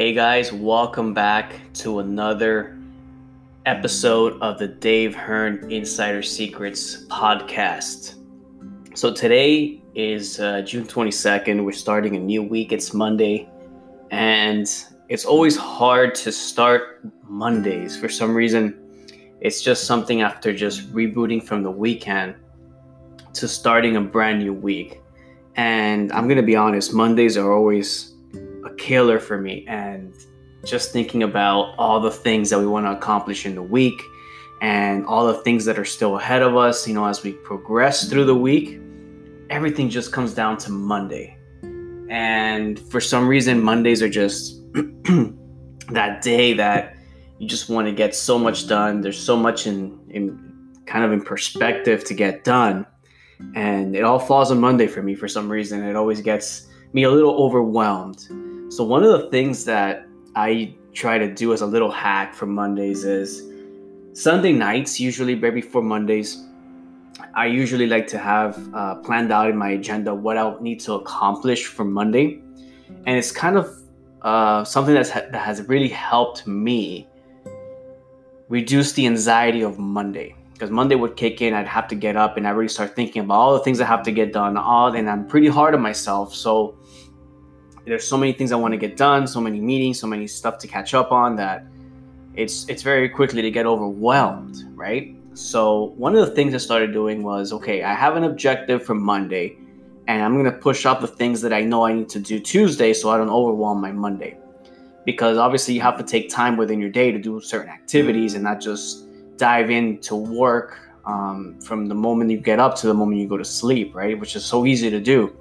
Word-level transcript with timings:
Hey 0.00 0.14
guys, 0.14 0.50
welcome 0.50 1.12
back 1.12 1.60
to 1.74 1.98
another 1.98 2.78
episode 3.66 4.40
of 4.40 4.58
the 4.58 4.66
Dave 4.66 5.14
Hearn 5.14 5.70
Insider 5.70 6.22
Secrets 6.22 7.04
podcast. 7.08 8.14
So 8.94 9.12
today 9.12 9.82
is 9.94 10.40
uh, 10.40 10.62
June 10.62 10.86
22nd. 10.86 11.62
We're 11.66 11.72
starting 11.72 12.16
a 12.16 12.18
new 12.18 12.42
week. 12.42 12.72
It's 12.72 12.94
Monday, 12.94 13.46
and 14.10 14.66
it's 15.10 15.26
always 15.26 15.58
hard 15.58 16.14
to 16.14 16.32
start 16.32 17.00
Mondays. 17.28 17.94
For 17.94 18.08
some 18.08 18.34
reason, 18.34 18.78
it's 19.42 19.60
just 19.60 19.84
something 19.84 20.22
after 20.22 20.54
just 20.54 20.90
rebooting 20.94 21.44
from 21.44 21.62
the 21.62 21.70
weekend 21.70 22.36
to 23.34 23.46
starting 23.46 23.96
a 23.96 24.00
brand 24.00 24.38
new 24.38 24.54
week. 24.54 25.02
And 25.56 26.10
I'm 26.12 26.24
going 26.24 26.38
to 26.38 26.42
be 26.42 26.56
honest, 26.56 26.94
Mondays 26.94 27.36
are 27.36 27.52
always 27.52 28.09
a 28.64 28.74
killer 28.74 29.18
for 29.18 29.38
me. 29.38 29.64
And 29.68 30.14
just 30.64 30.92
thinking 30.92 31.22
about 31.22 31.74
all 31.78 32.00
the 32.00 32.10
things 32.10 32.50
that 32.50 32.58
we 32.58 32.66
want 32.66 32.86
to 32.86 32.92
accomplish 32.92 33.46
in 33.46 33.54
the 33.54 33.62
week 33.62 34.00
and 34.60 35.06
all 35.06 35.26
the 35.26 35.38
things 35.42 35.64
that 35.64 35.78
are 35.78 35.84
still 35.84 36.18
ahead 36.18 36.42
of 36.42 36.56
us, 36.56 36.86
you 36.86 36.94
know, 36.94 37.06
as 37.06 37.22
we 37.22 37.32
progress 37.32 38.08
through 38.08 38.24
the 38.24 38.34
week, 38.34 38.78
everything 39.48 39.88
just 39.88 40.12
comes 40.12 40.34
down 40.34 40.58
to 40.58 40.70
Monday. 40.70 41.36
And 42.10 42.78
for 42.78 43.00
some 43.00 43.26
reason, 43.26 43.62
Mondays 43.62 44.02
are 44.02 44.08
just 44.08 44.60
that 45.88 46.20
day 46.22 46.52
that 46.54 46.96
you 47.38 47.48
just 47.48 47.70
want 47.70 47.86
to 47.86 47.92
get 47.92 48.14
so 48.14 48.38
much 48.38 48.66
done. 48.66 49.00
There's 49.00 49.18
so 49.18 49.36
much 49.36 49.66
in, 49.66 49.98
in 50.10 50.74
kind 50.86 51.04
of 51.04 51.12
in 51.12 51.22
perspective 51.22 52.04
to 52.04 52.14
get 52.14 52.44
done. 52.44 52.86
And 53.54 53.96
it 53.96 54.04
all 54.04 54.18
falls 54.18 54.50
on 54.50 54.60
Monday 54.60 54.86
for 54.86 55.02
me 55.02 55.14
for 55.14 55.28
some 55.28 55.48
reason. 55.48 55.82
It 55.82 55.96
always 55.96 56.20
gets 56.20 56.66
me 56.92 57.04
a 57.04 57.10
little 57.10 57.42
overwhelmed. 57.42 58.26
So 58.70 58.84
one 58.84 59.02
of 59.02 59.10
the 59.10 59.28
things 59.30 59.64
that 59.64 60.06
I 60.36 60.76
try 60.92 61.18
to 61.18 61.34
do 61.34 61.52
as 61.52 61.60
a 61.60 61.66
little 61.66 61.90
hack 61.90 62.32
for 62.32 62.46
Mondays 62.46 63.02
is 63.02 63.42
Sunday 64.12 64.52
nights, 64.52 65.00
usually 65.00 65.34
right 65.34 65.52
before 65.52 65.82
Mondays, 65.82 66.46
I 67.34 67.46
usually 67.46 67.88
like 67.88 68.06
to 68.08 68.18
have 68.18 68.72
uh, 68.72 68.94
planned 68.96 69.32
out 69.32 69.50
in 69.50 69.56
my 69.56 69.70
agenda 69.70 70.14
what 70.14 70.36
I'll 70.36 70.60
need 70.60 70.78
to 70.80 70.94
accomplish 70.94 71.66
for 71.66 71.84
Monday. 71.84 72.40
And 73.06 73.18
it's 73.18 73.32
kind 73.32 73.56
of 73.56 73.76
uh, 74.22 74.62
something 74.62 74.94
that's 74.94 75.10
ha- 75.10 75.26
that 75.32 75.42
has 75.42 75.66
really 75.66 75.88
helped 75.88 76.46
me 76.46 77.08
reduce 78.48 78.92
the 78.92 79.04
anxiety 79.04 79.62
of 79.62 79.80
Monday. 79.80 80.36
Because 80.52 80.70
Monday 80.70 80.94
would 80.94 81.16
kick 81.16 81.42
in, 81.42 81.54
I'd 81.54 81.66
have 81.66 81.88
to 81.88 81.96
get 81.96 82.16
up 82.16 82.36
and 82.36 82.46
I 82.46 82.50
really 82.50 82.68
start 82.68 82.94
thinking 82.94 83.22
about 83.22 83.34
all 83.34 83.52
the 83.54 83.64
things 83.64 83.80
I 83.80 83.86
have 83.86 84.04
to 84.04 84.12
get 84.12 84.32
done. 84.32 84.56
All 84.56 84.94
and 84.94 85.10
I'm 85.10 85.26
pretty 85.26 85.48
hard 85.48 85.74
on 85.74 85.80
myself. 85.80 86.32
So 86.32 86.76
there's 87.84 88.06
so 88.06 88.16
many 88.16 88.32
things 88.32 88.52
I 88.52 88.56
want 88.56 88.72
to 88.72 88.78
get 88.78 88.96
done, 88.96 89.26
so 89.26 89.40
many 89.40 89.60
meetings, 89.60 89.98
so 89.98 90.06
many 90.06 90.26
stuff 90.26 90.58
to 90.58 90.68
catch 90.68 90.94
up 90.94 91.12
on 91.12 91.36
that 91.36 91.64
it's 92.34 92.68
it's 92.68 92.82
very 92.82 93.08
quickly 93.08 93.42
to 93.42 93.50
get 93.50 93.66
overwhelmed, 93.66 94.64
right? 94.74 95.16
So 95.34 95.94
one 95.96 96.14
of 96.16 96.26
the 96.26 96.34
things 96.34 96.54
I 96.54 96.58
started 96.58 96.92
doing 96.92 97.22
was 97.22 97.52
okay, 97.52 97.82
I 97.82 97.94
have 97.94 98.16
an 98.16 98.24
objective 98.24 98.84
for 98.84 98.94
Monday, 98.94 99.56
and 100.06 100.22
I'm 100.22 100.36
gonna 100.36 100.52
push 100.52 100.86
up 100.86 101.00
the 101.00 101.08
things 101.08 101.40
that 101.42 101.52
I 101.52 101.62
know 101.62 101.84
I 101.84 101.92
need 101.92 102.08
to 102.10 102.20
do 102.20 102.38
Tuesday 102.38 102.92
so 102.92 103.10
I 103.10 103.16
don't 103.16 103.30
overwhelm 103.30 103.80
my 103.80 103.92
Monday. 103.92 104.38
Because 105.04 105.38
obviously 105.38 105.74
you 105.74 105.80
have 105.80 105.96
to 105.98 106.04
take 106.04 106.28
time 106.28 106.56
within 106.56 106.78
your 106.80 106.90
day 106.90 107.10
to 107.10 107.18
do 107.18 107.40
certain 107.40 107.70
activities 107.70 108.34
and 108.34 108.44
not 108.44 108.60
just 108.60 109.06
dive 109.38 109.70
into 109.70 110.14
work 110.14 110.78
um, 111.06 111.58
from 111.60 111.86
the 111.86 111.94
moment 111.94 112.30
you 112.30 112.36
get 112.36 112.60
up 112.60 112.76
to 112.76 112.86
the 112.86 112.94
moment 112.94 113.20
you 113.20 113.26
go 113.26 113.38
to 113.38 113.44
sleep, 113.44 113.94
right? 113.94 114.18
Which 114.20 114.36
is 114.36 114.44
so 114.44 114.66
easy 114.66 114.90
to 114.90 115.00
do. 115.00 115.34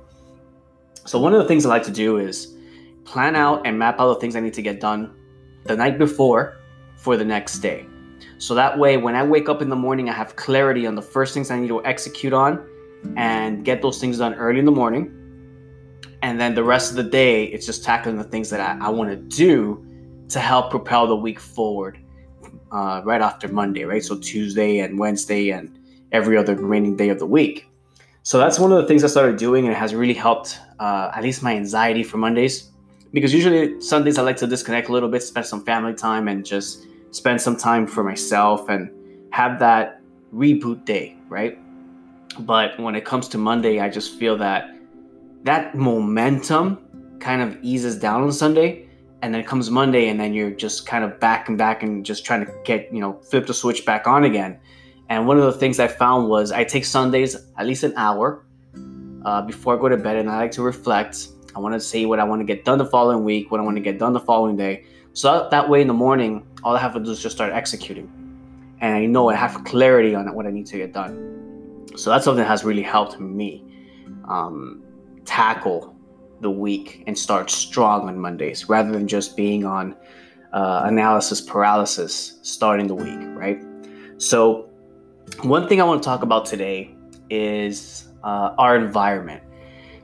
So 1.05 1.20
one 1.20 1.33
of 1.33 1.39
the 1.39 1.48
things 1.48 1.66
I 1.66 1.70
like 1.70 1.83
to 1.83 1.92
do 1.92 2.17
is 2.17 2.55
plan 3.04 3.36
out 3.36 3.66
and 3.66 3.80
map 3.80 4.00
out 4.00 4.14
the 4.14 4.20
things 4.20 4.36
I 4.36 4.39
need 4.39 4.54
to 4.54 4.61
get 4.61 4.80
done 4.80 5.14
the 5.64 5.76
night 5.76 5.98
before 5.98 6.58
for 6.95 7.17
the 7.17 7.26
next 7.26 7.60
day. 7.60 7.86
So 8.38 8.55
that 8.55 8.77
way, 8.77 8.98
when 8.98 9.16
I 9.16 9.23
wake 9.23 9.49
up 9.49 9.61
in 9.61 9.70
the 9.70 9.76
morning, 9.76 10.10
I 10.10 10.14
have 10.14 10.36
clarity 10.36 10.86
on 10.86 10.95
the 10.95 11.02
first 11.02 11.33
things 11.33 11.52
I 11.52 11.60
need 11.60 11.67
to 11.70 11.83
execute 11.86 12.33
on 12.33 12.66
and 13.17 13.64
get 13.64 13.82
those 13.82 13.99
things 13.99 14.17
done 14.17 14.33
early 14.36 14.60
in 14.60 14.66
the 14.66 14.72
morning. 14.72 15.16
And 16.22 16.39
then 16.39 16.54
the 16.54 16.64
rest 16.64 16.92
of 16.92 16.98
the 16.98 17.04
day, 17.04 17.45
it's 17.45 17.66
just 17.66 17.83
tackling 17.83 18.17
the 18.17 18.23
things 18.23 18.49
that 18.49 18.60
I, 18.60 18.88
I 18.88 18.89
want 18.89 19.10
to 19.10 19.16
do 19.16 19.86
to 20.30 20.39
help 20.39 20.70
propel 20.70 21.08
the 21.08 21.16
week 21.16 21.39
forward 21.39 21.98
uh, 22.72 23.02
right 23.04 23.22
after 23.22 23.48
Monday, 23.48 23.83
right? 23.83 24.04
So 24.04 24.17
Tuesday 24.17 24.80
and 24.80 24.99
Wednesday 24.99 25.49
and 25.49 25.78
every 26.11 26.38
other 26.38 26.55
remaining 26.55 26.95
day 26.95 27.10
of 27.10 27.20
the 27.20 27.26
week. 27.26 27.68
So 28.23 28.37
that's 28.37 28.59
one 28.59 28.71
of 28.71 28.81
the 28.81 28.87
things 28.87 29.03
I 29.03 29.07
started 29.07 29.37
doing, 29.37 29.65
and 29.65 29.73
it 29.73 29.77
has 29.77 29.95
really 29.95 30.13
helped 30.13 30.59
uh, 30.80 31.11
at 31.15 31.23
least 31.23 31.41
my 31.41 31.55
anxiety 31.55 32.03
for 32.03 32.17
Mondays. 32.17 32.71
Because 33.11 33.33
usually 33.33 33.81
Sundays 33.81 34.17
I 34.17 34.21
like 34.21 34.37
to 34.37 34.47
disconnect 34.47 34.89
a 34.89 34.91
little 34.91 35.09
bit, 35.09 35.23
spend 35.23 35.45
some 35.45 35.63
family 35.63 35.93
time, 35.93 36.27
and 36.27 36.45
just 36.45 36.85
spend 37.11 37.41
some 37.41 37.55
time 37.55 37.87
for 37.87 38.03
myself 38.03 38.69
and 38.69 38.91
have 39.31 39.59
that 39.59 40.02
reboot 40.33 40.85
day, 40.85 41.17
right? 41.27 41.57
But 42.39 42.80
when 42.80 42.95
it 42.95 43.05
comes 43.05 43.27
to 43.30 43.37
Monday, 43.37 43.80
I 43.80 43.89
just 43.89 44.19
feel 44.19 44.37
that 44.37 44.69
that 45.43 45.75
momentum 45.75 47.17
kind 47.19 47.41
of 47.41 47.57
eases 47.63 47.97
down 47.97 48.21
on 48.21 48.31
Sunday, 48.31 48.87
and 49.21 49.33
then 49.33 49.43
comes 49.43 49.71
Monday, 49.71 50.09
and 50.09 50.19
then 50.19 50.33
you're 50.33 50.51
just 50.51 50.86
kind 50.86 51.03
of 51.03 51.19
back 51.19 51.49
and 51.49 51.57
back 51.57 51.83
and 51.83 52.05
just 52.05 52.25
trying 52.25 52.45
to 52.45 52.51
get 52.63 52.93
you 52.93 52.99
know 52.99 53.13
flip 53.21 53.47
the 53.47 53.53
switch 53.53 53.86
back 53.86 54.07
on 54.07 54.25
again 54.25 54.59
and 55.09 55.27
one 55.27 55.37
of 55.37 55.43
the 55.43 55.53
things 55.53 55.80
I 55.80 55.87
found 55.87 56.30
was 56.30 56.52
I 56.52 56.64
take 56.64 56.86
Sundays 56.86 57.36
at 57.58 57.65
least 57.65 57.83
an 57.83 57.93
hour 57.97 58.45
uh, 59.25 59.42
before 59.42 59.75
I 59.75 59.81
go 59.81 59.89
to 59.89 59.97
bed, 59.97 60.17
and 60.17 60.30
I 60.30 60.37
like 60.37 60.52
to 60.52 60.61
reflect. 60.61 61.30
I 61.55 61.59
want 61.59 61.73
to 61.73 61.80
say 61.80 62.05
what 62.05 62.20
I 62.20 62.23
want 62.23 62.42
to 62.42 62.45
get 62.45 62.64
done 62.64 62.77
the 62.77 62.86
following 62.86 63.23
week, 63.23 63.52
what 63.52 63.59
I 63.59 63.64
want 63.64 63.75
to 63.75 63.81
get 63.81 63.98
done 63.98 64.14
the 64.14 64.19
following 64.19 64.55
day. 64.55 64.86
So 65.14 65.48
that 65.49 65.67
way 65.67 65.81
in 65.81 65.87
the 65.87 65.93
morning, 65.93 66.45
all 66.64 66.75
I 66.75 66.80
have 66.80 66.93
to 66.93 66.99
do 66.99 67.09
is 67.09 67.21
just 67.21 67.36
start 67.36 67.52
executing. 67.52 68.08
And 68.81 68.95
I 68.95 69.05
know 69.08 69.30
I 69.30 69.36
have 69.36 69.64
clarity 69.65 70.14
on 70.14 70.33
what 70.36 70.45
I 70.45 70.52
need 70.52 70.67
to 70.67 70.77
get 70.77 70.93
done. 70.93 71.87
So 71.95 72.11
that's 72.11 72.23
something 72.23 72.43
that 72.43 72.48
has 72.48 72.64
really 72.64 72.83
helped 72.83 73.19
me 73.19 73.65
um, 74.27 74.83
tackle 75.25 75.95
the 76.39 76.52
week 76.52 77.03
and 77.08 77.17
start 77.17 77.49
strong 77.49 78.08
on 78.08 78.17
Mondays 78.19 78.69
rather 78.69 78.92
than 78.92 79.08
just 79.08 79.36
being 79.36 79.65
on 79.65 79.95
uh, 80.53 80.83
analysis 80.86 81.42
paralysis 81.42 82.39
starting 82.43 82.87
the 82.87 82.95
week, 82.95 83.19
right? 83.36 83.61
So 84.17 84.68
one 85.42 85.67
thing 85.67 85.82
I 85.82 85.84
want 85.84 86.02
to 86.02 86.06
talk 86.06 86.23
about 86.23 86.45
today 86.45 86.95
is 87.30 88.08
uh, 88.23 88.54
our 88.58 88.76
environment. 88.76 89.44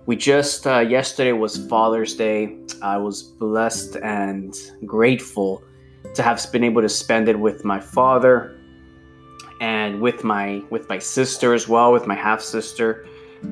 We 0.06 0.16
just, 0.16 0.68
uh, 0.68 0.80
yesterday 0.80 1.32
was 1.32 1.58
Father's 1.68 2.16
Day. 2.16 2.56
I 2.82 2.98
was 2.98 3.24
blessed 3.24 3.98
and 3.98 4.56
grateful 4.86 5.64
to 6.14 6.24
have 6.24 6.46
been 6.52 6.64
able 6.64 6.82
to 6.82 6.90
spend 6.90 7.28
it 7.28 7.40
with 7.40 7.66
my 7.66 7.80
father 7.80 8.56
and 9.62 10.02
with 10.02 10.24
my 10.24 10.62
with 10.70 10.88
my 10.90 11.00
sister 11.00 11.54
as 11.54 11.68
well, 11.68 11.92
with 11.92 12.08
my 12.08 12.16
half 12.16 12.42
sister, 12.42 13.08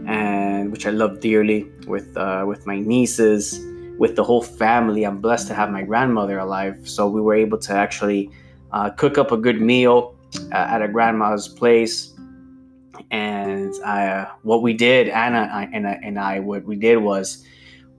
and 0.05 0.71
which 0.71 0.85
I 0.85 0.91
love 0.91 1.21
dearly, 1.21 1.71
with 1.87 2.15
uh, 2.17 2.43
with 2.47 2.67
my 2.67 2.79
nieces, 2.79 3.59
with 3.97 4.15
the 4.15 4.23
whole 4.23 4.41
family. 4.41 5.05
I'm 5.05 5.19
blessed 5.19 5.47
to 5.47 5.55
have 5.55 5.71
my 5.71 5.81
grandmother 5.81 6.39
alive, 6.39 6.87
so 6.87 7.07
we 7.07 7.21
were 7.21 7.35
able 7.35 7.57
to 7.59 7.73
actually 7.73 8.29
uh, 8.71 8.89
cook 8.91 9.17
up 9.17 9.31
a 9.31 9.37
good 9.37 9.61
meal 9.61 10.12
uh, 10.51 10.55
at 10.55 10.81
a 10.81 10.87
grandma's 10.87 11.47
place. 11.47 12.13
And 13.11 13.73
I, 13.85 14.07
uh, 14.07 14.29
what 14.43 14.61
we 14.61 14.73
did, 14.73 15.09
Anna 15.09 15.69
and 15.73 15.87
I, 15.87 15.99
and 16.03 16.19
I, 16.19 16.39
what 16.39 16.63
we 16.65 16.75
did 16.75 16.97
was 16.97 17.45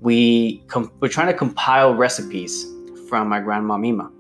we 0.01 0.59
com- 0.69 0.93
we're 1.01 1.09
trying 1.09 1.29
to 1.29 1.35
compile 1.35 1.95
recipes 1.95 2.67
from 3.09 3.29
my 3.29 3.41
grandma 3.41 3.77
Mima. 3.77 4.11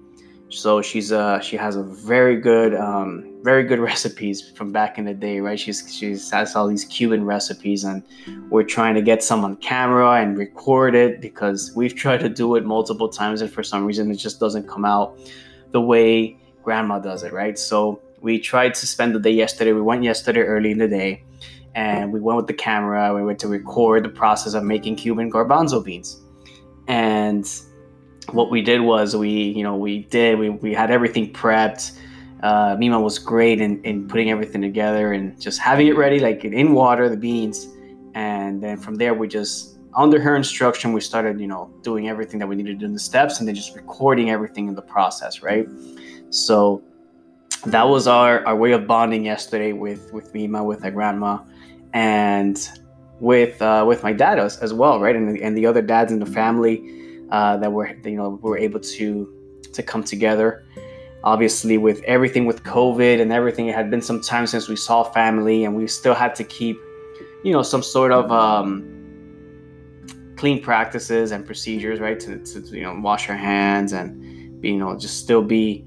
So 0.48 0.80
she's 0.82 1.10
uh 1.10 1.40
she 1.40 1.56
has 1.56 1.74
a 1.74 1.82
very 1.82 2.36
good 2.36 2.74
um, 2.74 3.34
very 3.42 3.64
good 3.64 3.78
recipes 3.90 4.50
from 4.50 4.72
back 4.72 4.98
in 4.98 5.04
the 5.04 5.14
day, 5.14 5.40
right? 5.40 5.58
She's 5.58 5.92
she's 5.92 6.30
has 6.30 6.54
all 6.54 6.68
these 6.68 6.84
Cuban 6.84 7.24
recipes, 7.24 7.84
and 7.84 8.02
we're 8.50 8.62
trying 8.62 8.94
to 8.94 9.02
get 9.02 9.22
some 9.22 9.44
on 9.44 9.56
camera 9.56 10.22
and 10.22 10.38
record 10.38 10.94
it 10.94 11.20
because 11.20 11.72
we've 11.74 11.94
tried 12.04 12.20
to 12.20 12.28
do 12.28 12.54
it 12.54 12.64
multiple 12.64 13.08
times, 13.08 13.42
and 13.42 13.50
for 13.50 13.62
some 13.62 13.84
reason 13.84 14.10
it 14.10 14.16
just 14.16 14.38
doesn't 14.38 14.68
come 14.68 14.84
out 14.84 15.18
the 15.72 15.80
way 15.80 16.38
grandma 16.62 16.98
does 16.98 17.24
it, 17.24 17.32
right? 17.32 17.58
So 17.58 18.00
we 18.24 18.40
tried 18.40 18.72
to 18.72 18.86
spend 18.86 19.14
the 19.14 19.20
day 19.20 19.30
yesterday. 19.30 19.72
We 19.72 19.82
went 19.82 20.02
yesterday 20.02 20.40
early 20.40 20.70
in 20.70 20.78
the 20.78 20.88
day 20.88 21.22
and 21.74 22.10
we 22.10 22.20
went 22.20 22.38
with 22.38 22.46
the 22.46 22.54
camera. 22.54 23.14
We 23.14 23.22
went 23.22 23.38
to 23.40 23.48
record 23.48 24.02
the 24.02 24.08
process 24.08 24.54
of 24.54 24.64
making 24.64 24.96
Cuban 24.96 25.30
garbanzo 25.30 25.84
beans. 25.84 26.22
And 26.88 27.46
what 28.32 28.50
we 28.50 28.62
did 28.62 28.80
was 28.80 29.14
we, 29.14 29.28
you 29.28 29.62
know, 29.62 29.76
we 29.76 30.04
did, 30.04 30.38
we, 30.38 30.48
we 30.48 30.72
had 30.72 30.90
everything 30.90 31.34
prepped. 31.34 31.98
Uh, 32.42 32.76
Mima 32.78 32.98
was 32.98 33.18
great 33.18 33.60
in, 33.60 33.82
in 33.84 34.08
putting 34.08 34.30
everything 34.30 34.62
together 34.62 35.12
and 35.12 35.38
just 35.38 35.60
having 35.60 35.86
it 35.86 35.96
ready, 35.96 36.18
like 36.18 36.46
in 36.46 36.72
water, 36.72 37.10
the 37.10 37.18
beans. 37.18 37.68
And 38.14 38.62
then 38.62 38.78
from 38.78 38.94
there, 38.94 39.12
we 39.12 39.28
just, 39.28 39.76
under 39.94 40.18
her 40.18 40.34
instruction, 40.34 40.94
we 40.94 41.02
started, 41.02 41.38
you 41.38 41.46
know, 41.46 41.70
doing 41.82 42.08
everything 42.08 42.40
that 42.40 42.46
we 42.46 42.56
needed 42.56 42.72
to 42.72 42.78
do 42.78 42.86
in 42.86 42.94
the 42.94 42.98
steps 42.98 43.38
and 43.38 43.46
then 43.46 43.54
just 43.54 43.76
recording 43.76 44.30
everything 44.30 44.66
in 44.66 44.74
the 44.74 44.82
process, 44.82 45.42
right? 45.42 45.68
So 46.30 46.82
that 47.66 47.88
was 47.88 48.06
our, 48.06 48.44
our 48.46 48.56
way 48.56 48.72
of 48.72 48.86
bonding 48.86 49.24
yesterday 49.24 49.72
with 49.72 50.12
with 50.12 50.32
Mima, 50.34 50.62
with 50.64 50.82
my 50.82 50.90
grandma, 50.90 51.38
and 51.92 52.68
with 53.20 53.60
uh, 53.62 53.84
with 53.86 54.02
my 54.02 54.12
dad 54.12 54.38
as, 54.38 54.58
as 54.58 54.72
well, 54.72 55.00
right? 55.00 55.16
And, 55.16 55.38
and 55.38 55.56
the 55.56 55.66
other 55.66 55.82
dads 55.82 56.12
in 56.12 56.18
the 56.18 56.26
family. 56.26 57.00
uh, 57.30 57.56
that 57.56 57.72
we're 57.72 57.94
you 58.04 58.16
know 58.16 58.38
we're 58.42 58.58
able 58.58 58.80
to 58.80 59.28
to 59.72 59.82
come 59.82 60.04
together. 60.04 60.64
Obviously, 61.24 61.78
with 61.78 62.02
everything 62.04 62.44
with 62.44 62.62
COVID 62.64 63.20
and 63.20 63.32
everything, 63.32 63.68
it 63.68 63.74
had 63.74 63.90
been 63.90 64.02
some 64.02 64.20
time 64.20 64.46
since 64.46 64.68
we 64.68 64.76
saw 64.76 65.02
family, 65.02 65.64
and 65.64 65.74
we 65.74 65.86
still 65.86 66.14
had 66.14 66.34
to 66.36 66.44
keep 66.44 66.76
you 67.42 67.52
know 67.52 67.62
some 67.62 67.82
sort 67.82 68.12
of 68.12 68.30
um, 68.30 68.84
clean 70.36 70.62
practices 70.62 71.32
and 71.32 71.46
procedures, 71.46 71.98
right? 71.98 72.20
To, 72.20 72.38
to 72.38 72.60
you 72.76 72.82
know 72.82 72.98
wash 73.00 73.28
our 73.30 73.36
hands 73.36 73.92
and 73.92 74.64
you 74.64 74.76
know 74.76 74.96
just 74.98 75.18
still 75.18 75.42
be 75.42 75.86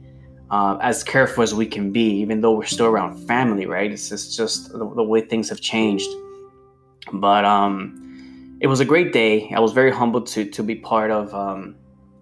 uh, 0.50 0.78
as 0.82 1.04
careful 1.04 1.44
as 1.44 1.54
we 1.54 1.66
can 1.66 1.92
be, 1.92 2.10
even 2.22 2.42
though 2.42 2.54
we're 2.54 2.66
still 2.66 2.86
around 2.86 3.18
family, 3.28 3.66
right? 3.66 3.92
It's 3.92 4.10
just, 4.10 4.38
just 4.38 4.72
the, 4.72 4.78
the, 4.78 5.04
way 5.04 5.22
things 5.22 5.50
have 5.50 5.60
changed. 5.60 6.10
But 7.12 7.44
um, 7.44 8.58
it 8.62 8.68
was 8.68 8.80
a 8.80 8.86
great 8.86 9.12
day. 9.12 9.52
I 9.56 9.60
was 9.60 9.74
very 9.74 9.92
humbled 9.92 10.28
to 10.28 10.46
to 10.46 10.64
be 10.64 10.76
part 10.76 11.12
of. 11.12 11.34
Um, 11.34 11.76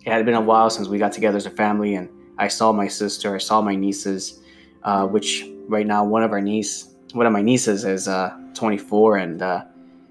it 0.06 0.12
had 0.12 0.26
been 0.26 0.36
a 0.36 0.42
while 0.42 0.70
since 0.70 0.88
we 0.88 0.98
got 0.98 1.12
together 1.12 1.38
as 1.38 1.46
a 1.46 1.52
family, 1.52 1.96
and 1.96 2.10
I 2.38 2.48
saw 2.48 2.72
my 2.72 2.88
sister, 2.88 3.34
I 3.36 3.40
saw 3.40 3.62
my 3.62 3.76
nieces, 3.76 4.40
uh, 4.84 5.08
which 5.08 5.46
right 5.68 5.88
now 5.88 6.04
one 6.04 6.24
of 6.24 6.32
our 6.32 6.42
niece, 6.42 6.96
one 7.14 7.26
of 7.26 7.34
my 7.34 7.42
nieces 7.42 7.86
is 7.86 8.08
uh, 8.08 8.36
24, 8.54 9.18
and 9.18 9.42
uh, 9.42 9.64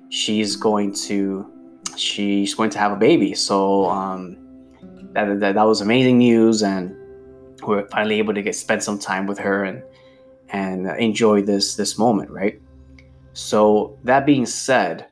she's 0.08 0.56
going 0.56 0.92
to 0.94 1.50
she's 1.96 2.54
going 2.54 2.70
to 2.70 2.78
have 2.78 2.92
a 2.92 2.96
baby. 2.96 3.34
So 3.34 3.86
um, 3.86 4.36
that, 5.12 5.40
that 5.40 5.54
that 5.54 5.64
was 5.64 5.80
amazing 5.80 6.18
news, 6.18 6.62
and 6.62 6.96
we 7.66 7.76
are 7.76 7.88
finally 7.88 8.18
able 8.18 8.34
to 8.34 8.42
get 8.42 8.54
spend 8.54 8.82
some 8.82 8.98
time 8.98 9.26
with 9.26 9.38
her 9.38 9.64
and 9.64 9.82
and 10.50 10.86
enjoy 10.98 11.42
this 11.42 11.76
this 11.76 11.98
moment, 11.98 12.30
right? 12.30 12.60
So 13.32 13.98
that 14.04 14.26
being 14.26 14.46
said, 14.46 15.06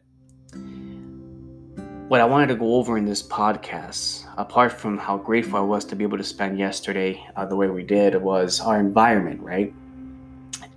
what 2.09 2.21
I 2.21 2.25
wanted 2.25 2.49
to 2.49 2.57
go 2.57 2.77
over 2.77 2.97
in 2.99 3.05
this 3.05 3.23
podcast, 3.23 4.27
apart 4.37 4.73
from 4.73 4.99
how 4.99 5.17
grateful 5.17 5.59
I 5.59 5.63
was 5.63 5.85
to 5.87 5.97
be 5.97 6.05
able 6.05 6.19
to 6.19 6.25
spend 6.25 6.59
yesterday 6.59 7.25
uh, 7.37 7.47
the 7.47 7.57
way 7.57 7.69
we 7.69 7.83
did, 7.83 8.15
was 8.21 8.61
our 8.61 8.79
environment, 8.79 9.41
right? 9.41 9.73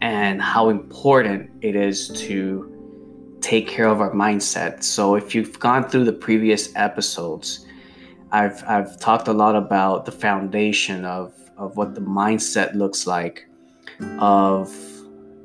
And 0.02 0.42
how 0.42 0.70
important 0.70 1.52
it 1.62 1.76
is 1.76 2.10
to 2.22 2.72
take 3.42 3.68
care 3.68 3.88
of 3.88 4.02
our 4.02 4.12
mindset. 4.12 4.84
So 4.84 5.16
if 5.16 5.36
you've 5.36 5.60
gone 5.60 5.88
through 5.88 6.06
the 6.06 6.14
previous 6.14 6.76
episodes, 6.76 7.66
I've 8.32 8.64
I've 8.68 9.00
talked 9.00 9.28
a 9.28 9.34
lot 9.34 9.56
about 9.56 10.06
the 10.06 10.12
foundation 10.12 11.06
of 11.06 11.34
of 11.58 11.78
what 11.78 11.96
the 11.96 12.02
mindset 12.02 12.76
looks 12.76 13.08
like, 13.08 13.48
of 14.20 14.74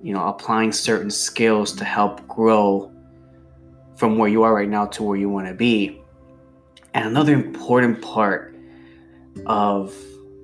you 0.02 0.12
know 0.14 0.26
applying 0.26 0.72
certain 0.72 1.10
skills 1.10 1.72
to 1.74 1.84
help 1.84 2.26
grow 2.26 2.90
from 3.96 4.16
where 4.16 4.28
you 4.28 4.42
are 4.42 4.54
right 4.54 4.68
now 4.68 4.86
to 4.86 5.02
where 5.02 5.16
you 5.16 5.28
want 5.28 5.46
to 5.46 5.54
be. 5.54 6.00
And 6.94 7.06
another 7.06 7.34
important 7.34 8.02
part 8.02 8.56
of 9.46 9.94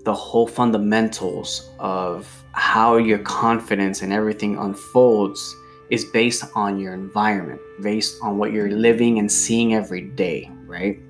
the 0.04 0.14
whole 0.14 0.46
fundamentals 0.46 1.70
of 1.80 2.44
how 2.52 2.96
your 2.96 3.18
confidence 3.18 4.02
and 4.02 4.12
everything 4.12 4.56
unfolds 4.56 5.56
is 5.90 6.04
based 6.04 6.44
on 6.54 6.78
your 6.78 6.94
environment, 6.94 7.60
based 7.82 8.16
on 8.22 8.38
what 8.38 8.52
you're 8.52 8.70
living 8.70 9.18
and 9.18 9.30
seeing 9.30 9.74
every 9.74 10.02
day, 10.02 10.50
right? 10.66 11.00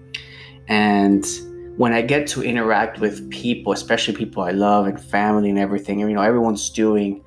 And 0.68 1.24
when 1.76 1.92
I 1.92 2.02
get 2.02 2.26
to 2.28 2.42
interact 2.42 3.00
with 3.00 3.30
people, 3.30 3.72
especially 3.72 4.14
people 4.14 4.42
I 4.42 4.50
love 4.50 4.86
and 4.86 5.00
family 5.00 5.50
and 5.50 5.58
everything, 5.58 6.00
you 6.00 6.08
know, 6.08 6.22
everyone's 6.22 6.70
doing, 6.70 7.22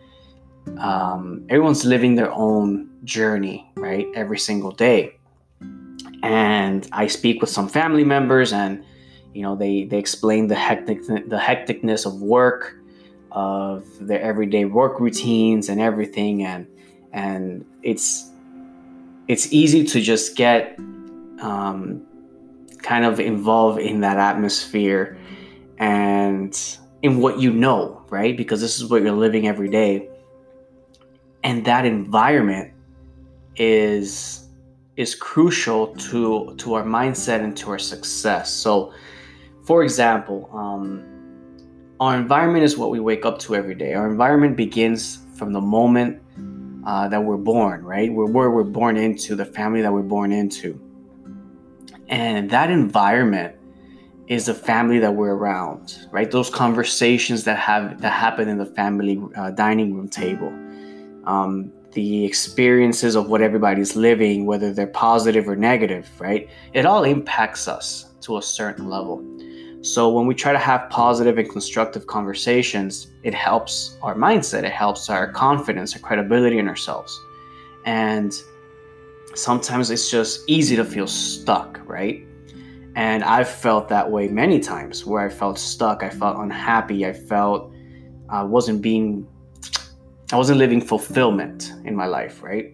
um, 0.80 1.46
everyone's 1.50 1.86
living 1.86 2.16
their 2.16 2.32
own 2.32 2.90
journey, 3.04 3.72
right? 3.76 4.08
Every 4.16 4.40
single 4.40 4.72
day. 4.72 5.16
And 6.24 6.88
I 6.92 7.08
speak 7.08 7.42
with 7.42 7.50
some 7.50 7.70
family 7.70 8.04
members, 8.04 8.52
and 8.52 8.84
you 9.34 9.42
know, 9.42 9.56
they 9.56 9.86
they 9.86 9.98
explain 9.98 10.48
the 10.48 10.56
hectic 10.56 11.06
the 11.08 11.38
hecticness 11.38 12.06
of 12.06 12.22
work, 12.22 12.76
of 13.32 13.86
their 14.02 14.22
everyday 14.22 14.66
work 14.66 15.00
routines 15.00 15.70
and 15.70 15.80
everything, 15.80 16.44
and 16.44 16.68
and 17.14 17.66
it's 17.84 18.30
it's 19.30 19.54
easy 19.54 19.86
to 19.86 20.02
just 20.02 20.36
get 20.36 20.78
um, 21.42 22.06
kind 22.82 23.06
of 23.06 23.20
involve 23.20 23.78
in 23.80 24.02
that 24.02 24.18
atmosphere 24.18 25.18
and 25.78 26.78
in 27.02 27.20
what 27.20 27.40
you 27.40 27.52
know, 27.52 28.04
right? 28.10 28.36
Because 28.36 28.62
this 28.62 28.80
is 28.80 28.90
what 28.90 29.02
you're 29.02 29.12
living 29.12 29.48
every 29.48 29.70
day. 29.70 30.10
And 31.44 31.66
that 31.66 31.86
environment 31.86 32.74
is 33.56 34.46
is 34.98 35.16
crucial 35.16 35.96
to 35.96 36.54
to 36.58 36.74
our 36.74 36.84
mindset 36.84 37.42
and 37.42 37.56
to 37.58 37.70
our 37.72 37.80
success. 37.80 38.54
So, 38.54 38.94
for 39.64 39.84
example, 39.84 40.50
um, 40.54 41.04
our 42.02 42.16
environment 42.18 42.66
is 42.66 42.78
what 42.78 42.90
we 42.90 43.00
wake 43.00 43.26
up 43.26 43.40
to 43.40 43.56
every 43.56 43.76
day. 43.76 43.94
Our 43.94 44.10
environment 44.10 44.58
begins 44.58 45.20
from 45.36 45.54
the 45.54 45.62
moment 45.62 46.22
uh, 46.86 47.08
that 47.08 47.24
we're 47.24 47.38
born, 47.38 47.84
right? 47.84 48.12
We're 48.12 48.26
where 48.26 48.52
we're 48.52 48.64
born 48.64 48.98
into, 48.98 49.36
the 49.36 49.46
family 49.46 49.82
that 49.82 49.92
we're 49.92 50.02
born 50.02 50.32
into. 50.32 50.80
And 52.10 52.50
that 52.50 52.70
environment 52.70 53.56
is 54.28 54.46
the 54.46 54.54
family 54.54 55.00
that 55.00 55.14
we're 55.14 55.34
around, 55.34 56.08
right? 56.12 56.30
Those 56.30 56.50
conversations 56.50 57.44
that 57.46 57.58
have 57.58 58.02
that 58.02 58.12
happen 58.12 58.48
in 58.48 58.58
the 58.58 58.66
family 58.66 59.22
uh, 59.36 59.52
dining 59.52 59.96
room 59.96 60.08
table, 60.08 60.50
um, 61.26 61.72
the 61.94 62.26
experiences 62.26 63.16
of 63.16 63.30
what 63.30 63.42
everybody's 63.42 63.96
living, 63.96 64.46
whether 64.46 64.72
they're 64.72 64.88
positive 64.88 65.48
or 65.48 65.56
negative, 65.56 66.08
right? 66.20 66.48
It 66.74 66.86
all 66.86 67.04
impacts 67.04 67.68
us 67.68 68.12
to 68.22 68.38
a 68.38 68.42
certain 68.42 68.88
level. 68.88 69.26
So 69.82 70.10
when 70.10 70.28
we 70.28 70.36
try 70.36 70.52
to 70.52 70.60
have 70.60 70.90
positive 70.90 71.38
and 71.38 71.50
constructive 71.50 72.06
conversations, 72.06 73.08
it 73.24 73.34
helps 73.34 73.98
our 74.02 74.14
mindset, 74.14 74.64
it 74.64 74.72
helps 74.72 75.10
our 75.10 75.32
confidence, 75.32 75.96
our 75.96 76.02
credibility 76.02 76.58
in 76.58 76.68
ourselves. 76.68 77.18
And 77.86 78.34
sometimes 79.36 79.92
it's 79.92 80.10
just 80.10 80.42
easy 80.48 80.76
to 80.76 80.86
feel 80.86 81.08
stuck, 81.08 81.80
right? 81.86 82.26
And 82.96 83.24
I've 83.24 83.50
felt 83.50 83.88
that 83.90 84.10
way 84.10 84.28
many 84.28 84.60
times 84.60 85.06
where 85.06 85.22
I 85.22 85.30
felt 85.30 85.58
stuck, 85.60 86.04
I 86.04 86.10
felt 86.10 86.38
unhappy, 86.38 87.06
I 87.06 87.14
felt 87.14 87.74
I 88.30 88.44
wasn't 88.44 88.82
being, 88.82 89.28
I 90.32 90.38
wasn't 90.38 90.60
living 90.60 90.82
fulfillment 90.82 91.74
in 91.86 91.96
my 91.96 92.08
life, 92.08 92.44
right? 92.44 92.74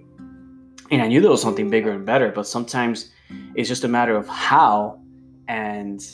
And 0.91 1.01
I 1.01 1.07
knew 1.07 1.21
there 1.21 1.31
was 1.31 1.41
something 1.41 1.69
bigger 1.69 1.91
and 1.91 2.05
better, 2.05 2.31
but 2.31 2.47
sometimes 2.47 3.11
it's 3.55 3.67
just 3.67 3.83
a 3.83 3.87
matter 3.87 4.15
of 4.15 4.27
how. 4.27 5.01
And 5.47 6.05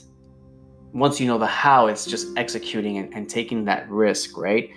once 0.94 1.20
you 1.20 1.28
know 1.28 1.38
the 1.38 1.48
how, 1.48 1.88
it's 1.88 2.06
just 2.06 2.28
executing 2.38 2.98
and, 2.98 3.14
and 3.14 3.30
taking 3.30 3.66
that 3.66 3.90
risk, 3.90 4.38
right? 4.38 4.70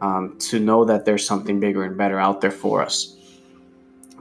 Um, 0.00 0.36
to 0.40 0.60
know 0.60 0.84
that 0.84 1.04
there's 1.04 1.26
something 1.26 1.58
bigger 1.58 1.84
and 1.84 1.96
better 1.96 2.18
out 2.18 2.40
there 2.40 2.50
for 2.50 2.82
us 2.82 3.15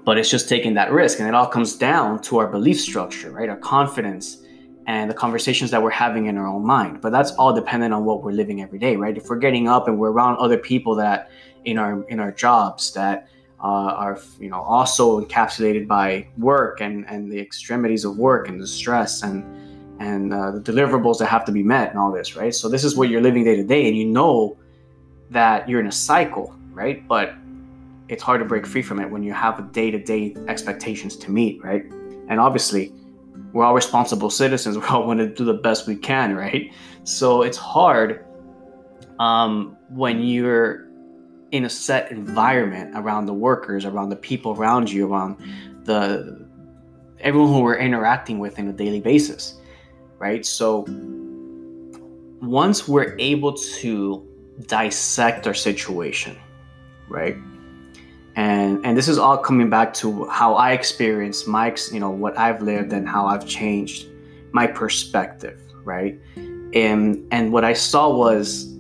but 0.06 0.20
it's 0.20 0.30
just 0.30 0.48
taking 0.48 0.76
that 0.76 0.92
risk. 0.92 1.20
And 1.20 1.28
it 1.28 1.34
all 1.34 1.48
comes 1.48 1.76
down 1.76 2.22
to 2.24 2.38
our 2.38 2.48
belief 2.48 2.80
structure 2.80 3.32
right? 3.32 3.50
Our 3.50 3.58
confidence 3.58 4.38
and 4.88 5.10
the 5.10 5.16
conversations 5.16 5.72
that 5.72 5.82
we're 5.82 5.90
having 5.90 6.28
in 6.28 6.38
our 6.38 6.48
own 6.48 6.64
mind. 6.64 7.02
But 7.02 7.12
that's 7.12 7.32
all 7.32 7.54
dependent 7.54 7.94
on 7.94 8.06
what 8.06 8.24
we're 8.24 8.32
living 8.32 8.62
every 8.62 8.80
day 8.80 8.96
right? 8.96 9.18
If 9.18 9.28
we're 9.30 9.38
getting 9.40 9.68
up 9.68 9.88
and 9.88 9.98
we're 9.98 10.12
around 10.12 10.38
other 10.38 10.58
people 10.58 10.96
that 10.96 11.32
in 11.66 11.80
our 11.80 12.04
in 12.04 12.20
our 12.20 12.32
jobs 12.32 12.94
that 12.94 13.28
uh, 13.60 13.64
are 13.64 14.20
you 14.40 14.50
know 14.50 14.62
also 14.62 15.20
encapsulated 15.20 15.88
by 15.88 16.28
work 16.38 16.82
and 16.82 17.06
and 17.10 17.32
the 17.32 17.40
extremities 17.40 18.06
of 18.06 18.18
work 18.18 18.48
and 18.48 18.62
the 18.62 18.68
stress 18.68 19.24
and 19.24 19.44
and 20.00 20.34
uh, 20.34 20.52
the 20.52 20.60
deliverables 20.60 21.18
that 21.18 21.28
have 21.28 21.46
to 21.46 21.52
be 21.52 21.64
met 21.64 21.90
and 21.90 21.98
all 21.98 22.12
this 22.12 22.36
right? 22.36 22.54
So 22.54 22.70
this 22.70 22.84
is 22.84 22.96
what 22.96 23.10
you're 23.10 23.22
living 23.22 23.44
day 23.44 23.56
to 23.56 23.64
day 23.64 23.88
and 23.88 23.98
you 23.98 24.06
know 24.06 24.58
that 25.32 25.68
you're 25.68 25.80
in 25.80 25.88
a 25.88 25.92
cycle 25.92 26.56
right? 26.72 27.08
But 27.08 27.34
it's 28.08 28.22
hard 28.22 28.40
to 28.40 28.46
break 28.46 28.66
free 28.66 28.82
from 28.82 29.00
it 29.00 29.10
when 29.10 29.24
you 29.24 29.34
have 29.34 29.72
day-to-day 29.72 30.36
expectations 30.48 31.16
to 31.18 31.32
meet, 31.32 31.64
right? 31.64 31.84
And 32.28 32.40
obviously, 32.40 32.94
we're 33.54 33.64
all 33.64 33.74
responsible 33.74 34.30
citizens. 34.30 34.78
We 34.78 34.86
all 34.86 35.08
want 35.08 35.20
to 35.20 35.28
do 35.28 35.46
the 35.46 35.54
best 35.54 35.88
we 35.88 35.96
can, 35.96 36.36
right? 36.36 36.72
So 37.04 37.42
it's 37.42 37.58
hard 37.58 38.26
um, 39.20 39.78
when 39.90 40.22
you're 40.22 40.88
in 41.52 41.66
a 41.66 41.70
set 41.70 42.12
environment 42.12 42.92
around 42.96 43.28
the 43.28 43.34
workers, 43.34 43.86
around 43.86 44.10
the 44.10 44.16
people 44.16 44.54
around 44.54 44.92
you, 44.92 45.12
around 45.12 45.38
the 45.86 46.46
everyone 47.20 47.54
who 47.54 47.62
we're 47.62 47.78
interacting 47.78 48.40
with 48.40 48.60
on 48.60 48.68
a 48.68 48.74
daily 48.74 49.00
basis, 49.00 49.60
right? 50.20 50.46
So 50.46 50.86
once 52.42 52.88
we're 52.88 53.16
able 53.20 53.54
to 53.54 54.28
dissect 54.68 55.48
our 55.48 55.54
situation, 55.54 56.38
right? 57.08 57.38
And 58.36 58.86
and 58.86 58.98
this 58.98 59.08
is 59.08 59.18
all 59.18 59.38
coming 59.38 59.70
back 59.70 59.94
to 59.94 60.26
how 60.26 60.56
i 60.56 60.72
experienced 60.72 61.48
my 61.48 61.74
you 61.92 62.00
know 62.00 62.10
what 62.10 62.38
i've 62.38 62.62
lived 62.62 62.92
and 62.94 63.08
how 63.08 63.26
i've 63.26 63.48
changed 63.48 64.08
my 64.52 64.68
perspective 64.68 65.60
right? 65.86 66.20
And 66.74 67.26
and 67.32 67.54
what 67.54 67.64
i 67.64 67.72
saw 67.72 68.14
was 68.14 68.74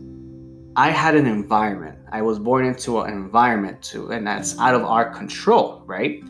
i 0.75 0.89
had 0.89 1.15
an 1.15 1.27
environment. 1.27 1.97
I 2.12 2.21
was 2.21 2.39
born 2.39 2.65
into 2.65 3.01
an 3.01 3.13
environment 3.13 3.81
too 3.81 4.12
and 4.12 4.27
that's 4.27 4.57
out 4.59 4.75
of 4.75 4.83
our 4.83 5.09
control 5.12 5.83
right? 5.85 6.21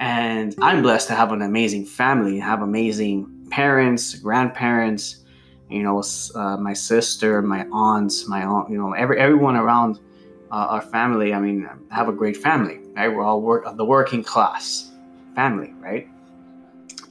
And 0.00 0.54
i'm 0.62 0.82
blessed 0.82 1.08
to 1.08 1.14
have 1.14 1.32
an 1.32 1.42
amazing 1.42 1.84
family 1.84 2.38
have 2.38 2.62
amazing 2.62 3.30
parents, 3.50 4.14
grandparents, 4.14 5.24
you 5.68 5.82
know, 5.82 6.02
uh, 6.34 6.56
my 6.56 6.72
sister, 6.72 7.42
my 7.42 7.66
aunts, 7.72 8.26
my 8.26 8.42
aunt, 8.44 8.70
you 8.70 8.78
know, 8.78 8.92
every 8.92 9.18
everyone 9.18 9.56
around 9.56 10.00
Uh, 10.54 10.68
our 10.74 10.82
family. 10.82 11.34
I 11.34 11.40
mean, 11.40 11.68
have 11.90 12.08
a 12.08 12.12
great 12.12 12.36
family, 12.36 12.78
right? 12.94 13.08
We're 13.08 13.24
all 13.24 13.40
work 13.40 13.64
the 13.76 13.84
working 13.84 14.22
class 14.22 14.92
family, 15.34 15.74
right? 15.80 16.06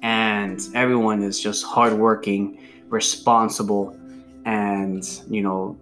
And 0.02 0.62
everyone 0.74 1.22
is 1.22 1.42
just 1.42 1.66
hardworking, 1.66 2.58
responsible, 2.88 4.00
and 4.46 5.04
you 5.30 5.42
know, 5.42 5.78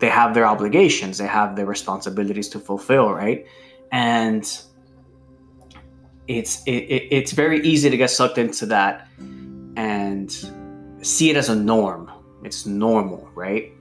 they 0.00 0.08
have 0.08 0.34
their 0.34 0.44
obligations, 0.44 1.18
they 1.18 1.28
have 1.28 1.54
their 1.54 1.66
responsibilities 1.66 2.48
to 2.48 2.58
fulfill, 2.58 3.12
right? 3.12 3.46
And 3.92 4.42
it's 6.26 6.64
it, 6.66 6.82
it, 6.96 7.02
it's 7.12 7.30
very 7.30 7.60
easy 7.60 7.90
to 7.90 7.96
get 7.96 8.10
sucked 8.10 8.38
into 8.38 8.66
that 8.66 9.06
and 9.76 10.28
see 11.02 11.30
it 11.30 11.36
as 11.36 11.48
a 11.48 11.54
norm. 11.54 12.10
It's 12.42 12.66
normal, 12.66 13.30
right? 13.36 13.72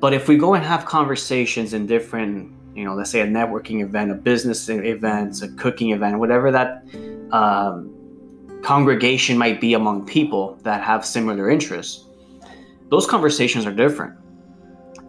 But 0.00 0.14
if 0.14 0.28
we 0.28 0.38
go 0.38 0.54
and 0.54 0.64
have 0.64 0.86
conversations 0.86 1.74
in 1.74 1.86
different, 1.86 2.52
you 2.74 2.84
know, 2.84 2.94
let's 2.94 3.10
say 3.10 3.20
a 3.20 3.26
networking 3.26 3.82
event, 3.82 4.10
a 4.10 4.14
business 4.14 4.68
event, 4.68 5.42
a 5.42 5.48
cooking 5.48 5.90
event, 5.90 6.18
whatever 6.18 6.50
that 6.50 6.84
um, 7.32 7.94
congregation 8.62 9.36
might 9.36 9.60
be 9.60 9.74
among 9.74 10.06
people 10.06 10.58
that 10.62 10.82
have 10.82 11.04
similar 11.04 11.50
interests, 11.50 12.06
those 12.88 13.06
conversations 13.06 13.66
are 13.66 13.72
different. 13.72 14.14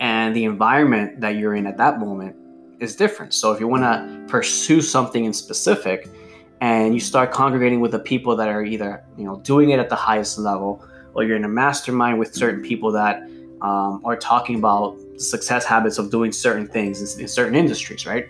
And 0.02 0.36
the 0.36 0.44
environment 0.44 1.22
that 1.22 1.36
you're 1.36 1.56
in 1.56 1.66
at 1.66 1.78
that 1.78 2.00
moment 2.00 2.36
is 2.82 2.96
different. 2.96 3.34
So 3.34 3.54
if 3.54 3.60
you 3.62 3.68
want 3.68 3.84
to 3.84 4.26
pursue 4.28 4.82
something 4.82 5.24
in 5.24 5.32
specific, 5.32 6.10
and 6.62 6.94
you 6.94 7.00
start 7.00 7.32
congregating 7.32 7.80
with 7.82 7.92
the 7.92 8.00
people 8.00 8.36
that 8.36 8.48
are 8.48 8.64
either 8.64 9.04
you 9.18 9.26
know 9.26 9.38
doing 9.40 9.72
it 9.72 9.80
at 9.80 9.90
the 9.90 9.96
highest 9.96 10.38
level 10.38 10.86
or 11.14 11.24
you're 11.24 11.36
in 11.36 11.44
a 11.44 11.50
mastermind 11.50 12.20
with 12.20 12.34
certain 12.34 12.62
people 12.62 12.92
that 12.92 13.28
um, 13.62 14.02
are 14.04 14.16
talking 14.16 14.56
about 14.56 14.98
success 15.18 15.66
habits 15.66 15.98
of 15.98 16.10
doing 16.10 16.32
certain 16.32 16.68
things 16.68 17.16
in, 17.16 17.22
in 17.22 17.28
certain 17.28 17.56
industries 17.56 18.06
right 18.06 18.30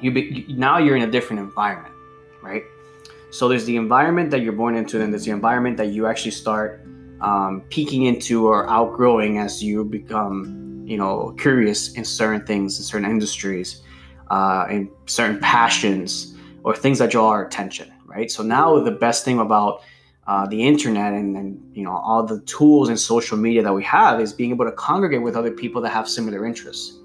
you 0.00 0.10
be, 0.10 0.44
now 0.48 0.78
you're 0.78 0.96
in 0.96 1.02
a 1.02 1.10
different 1.10 1.40
environment 1.40 1.94
right 2.42 2.64
so 3.30 3.48
there's 3.48 3.64
the 3.64 3.76
environment 3.76 4.30
that 4.30 4.40
you're 4.40 4.52
born 4.52 4.74
into 4.76 5.00
and 5.00 5.12
there's 5.12 5.24
the 5.24 5.30
environment 5.30 5.76
that 5.76 5.88
you 5.88 6.06
actually 6.06 6.30
start 6.30 6.80
um, 7.20 7.62
peeking 7.70 8.04
into 8.04 8.46
or 8.46 8.68
outgrowing 8.68 9.38
as 9.38 9.62
you 9.62 9.84
become 9.84 10.84
you 10.86 10.96
know 10.96 11.34
curious 11.38 11.94
in 11.94 12.04
certain 12.04 12.44
things 12.44 12.78
in 12.78 12.84
certain 12.84 13.10
industries 13.10 13.82
uh, 14.30 14.66
in 14.70 14.90
certain 15.06 15.38
passions 15.40 16.34
or 16.64 16.74
things 16.74 16.98
that 16.98 17.10
draw 17.10 17.28
our 17.28 17.46
attention, 17.46 17.92
right? 18.06 18.30
So 18.30 18.42
now 18.42 18.78
the 18.80 18.90
best 18.90 19.24
thing 19.24 19.38
about 19.38 19.82
uh, 20.26 20.46
the 20.46 20.62
internet 20.62 21.12
and, 21.12 21.36
and 21.36 21.70
you 21.74 21.84
know 21.84 21.92
all 21.92 22.22
the 22.22 22.40
tools 22.40 22.88
and 22.88 22.98
social 22.98 23.36
media 23.36 23.62
that 23.62 23.72
we 23.72 23.84
have 23.84 24.20
is 24.20 24.32
being 24.32 24.50
able 24.50 24.64
to 24.64 24.72
congregate 24.72 25.22
with 25.22 25.36
other 25.36 25.50
people 25.50 25.82
that 25.82 25.90
have 25.90 26.08
similar 26.08 26.46
interests 26.46 26.98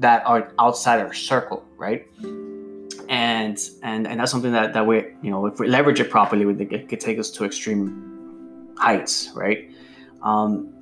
that 0.00 0.24
are 0.26 0.52
outside 0.58 1.00
our 1.00 1.12
circle, 1.12 1.64
right? 1.76 2.06
And 3.08 3.58
and 3.82 4.06
and 4.06 4.20
that's 4.20 4.30
something 4.30 4.52
that 4.52 4.72
that 4.74 4.86
we 4.86 4.96
you 5.22 5.30
know 5.30 5.46
if 5.46 5.58
we 5.60 5.68
leverage 5.68 6.00
it 6.00 6.10
properly, 6.10 6.44
it 6.64 6.88
could 6.88 7.00
take 7.00 7.18
us 7.18 7.30
to 7.32 7.44
extreme 7.44 8.74
heights, 8.76 9.30
right? 9.34 9.70
Um, 10.22 10.74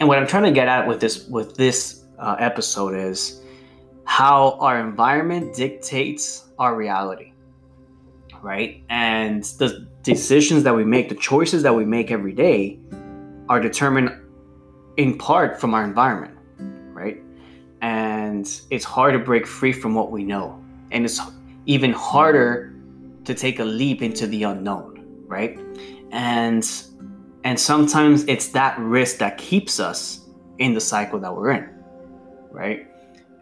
and 0.00 0.08
what 0.08 0.18
I'm 0.18 0.26
trying 0.26 0.44
to 0.44 0.52
get 0.52 0.68
at 0.68 0.86
with 0.86 1.00
this 1.00 1.26
with 1.26 1.56
this 1.56 2.04
uh, 2.18 2.36
episode 2.38 2.94
is 2.94 3.40
how 4.04 4.58
our 4.60 4.78
environment 4.78 5.56
dictates 5.56 6.44
our 6.58 6.76
reality 6.76 7.32
right? 8.44 8.84
And 8.90 9.42
the 9.42 9.88
decisions 10.04 10.62
that 10.62 10.76
we 10.76 10.84
make, 10.84 11.08
the 11.08 11.14
choices 11.16 11.62
that 11.64 11.74
we 11.74 11.84
make 11.84 12.10
every 12.10 12.32
day 12.32 12.78
are 13.48 13.58
determined 13.58 14.12
in 14.96 15.18
part 15.18 15.60
from 15.60 15.74
our 15.74 15.82
environment, 15.82 16.36
right? 16.92 17.20
And 17.80 18.48
it's 18.70 18.84
hard 18.84 19.14
to 19.14 19.18
break 19.18 19.46
free 19.46 19.72
from 19.72 19.94
what 19.94 20.12
we 20.12 20.22
know. 20.22 20.62
And 20.92 21.04
it's 21.04 21.20
even 21.66 21.92
harder 21.92 22.74
to 23.24 23.34
take 23.34 23.58
a 23.58 23.64
leap 23.64 24.02
into 24.02 24.26
the 24.26 24.44
unknown, 24.44 25.24
right? 25.26 25.58
And 26.12 26.64
and 27.42 27.60
sometimes 27.60 28.24
it's 28.24 28.48
that 28.48 28.78
risk 28.78 29.18
that 29.18 29.36
keeps 29.36 29.80
us 29.80 30.20
in 30.58 30.72
the 30.74 30.80
cycle 30.80 31.18
that 31.20 31.34
we're 31.34 31.50
in, 31.50 31.68
right? 32.50 32.86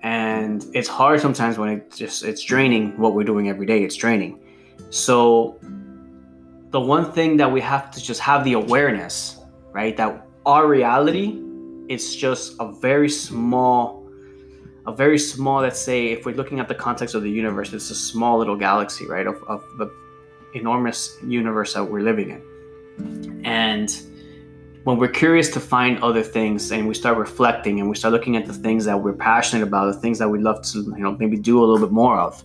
And 0.03 0.65
it's 0.75 0.89
hard 0.89 1.21
sometimes 1.21 1.59
when 1.59 1.69
it 1.69 1.95
just 1.95 2.25
it's 2.25 2.43
draining 2.43 2.97
what 2.99 3.15
we're 3.15 3.25
doing 3.25 3.49
every 3.49 3.67
day. 3.67 3.83
It's 3.85 3.97
draining. 3.97 4.41
So 4.91 5.59
the 6.73 6.81
one 6.81 7.13
thing 7.13 7.37
that 7.37 7.53
we 7.53 7.61
have 7.61 7.91
to 7.91 8.03
just 8.03 8.21
have 8.21 8.45
the 8.45 8.55
awareness, 8.55 9.39
right, 9.73 9.95
that 9.99 10.27
our 10.47 10.67
reality 10.67 11.39
is 11.89 12.17
just 12.17 12.57
a 12.61 12.73
very 12.73 13.11
small, 13.11 14.09
a 14.87 14.93
very 14.93 15.19
small, 15.19 15.61
let's 15.61 15.81
say, 15.81 16.07
if 16.07 16.25
we're 16.25 16.35
looking 16.35 16.61
at 16.61 16.69
the 16.69 16.75
context 16.75 17.15
of 17.15 17.23
the 17.23 17.31
universe, 17.31 17.75
it's 17.75 17.91
a 17.91 17.95
small 17.95 18.39
little 18.39 18.57
galaxy, 18.57 19.07
right, 19.07 19.27
of, 19.27 19.43
of 19.45 19.63
the 19.77 19.93
enormous 20.55 21.19
universe 21.27 21.75
that 21.75 21.85
we're 21.85 22.01
living 22.01 22.31
in. 22.31 23.43
And 23.45 23.95
when 24.85 24.97
we're 24.97 25.09
curious 25.09 25.51
to 25.51 25.61
find 25.61 26.03
other 26.03 26.23
things 26.23 26.73
and 26.73 26.89
we 26.89 26.95
start 26.95 27.19
reflecting 27.19 27.81
and 27.81 27.89
we 27.91 27.97
start 27.97 28.13
looking 28.13 28.37
at 28.37 28.47
the 28.47 28.55
things 28.55 28.87
that 28.87 28.99
we're 28.99 29.13
passionate 29.13 29.63
about, 29.63 29.93
the 29.93 30.01
things 30.01 30.19
that 30.21 30.29
we 30.29 30.39
love 30.39 30.63
to, 30.73 30.79
you 30.79 31.03
know, 31.05 31.17
maybe 31.19 31.37
do 31.37 31.59
a 31.59 31.65
little 31.67 31.87
bit 31.87 31.93
more 31.93 32.19
of, 32.19 32.43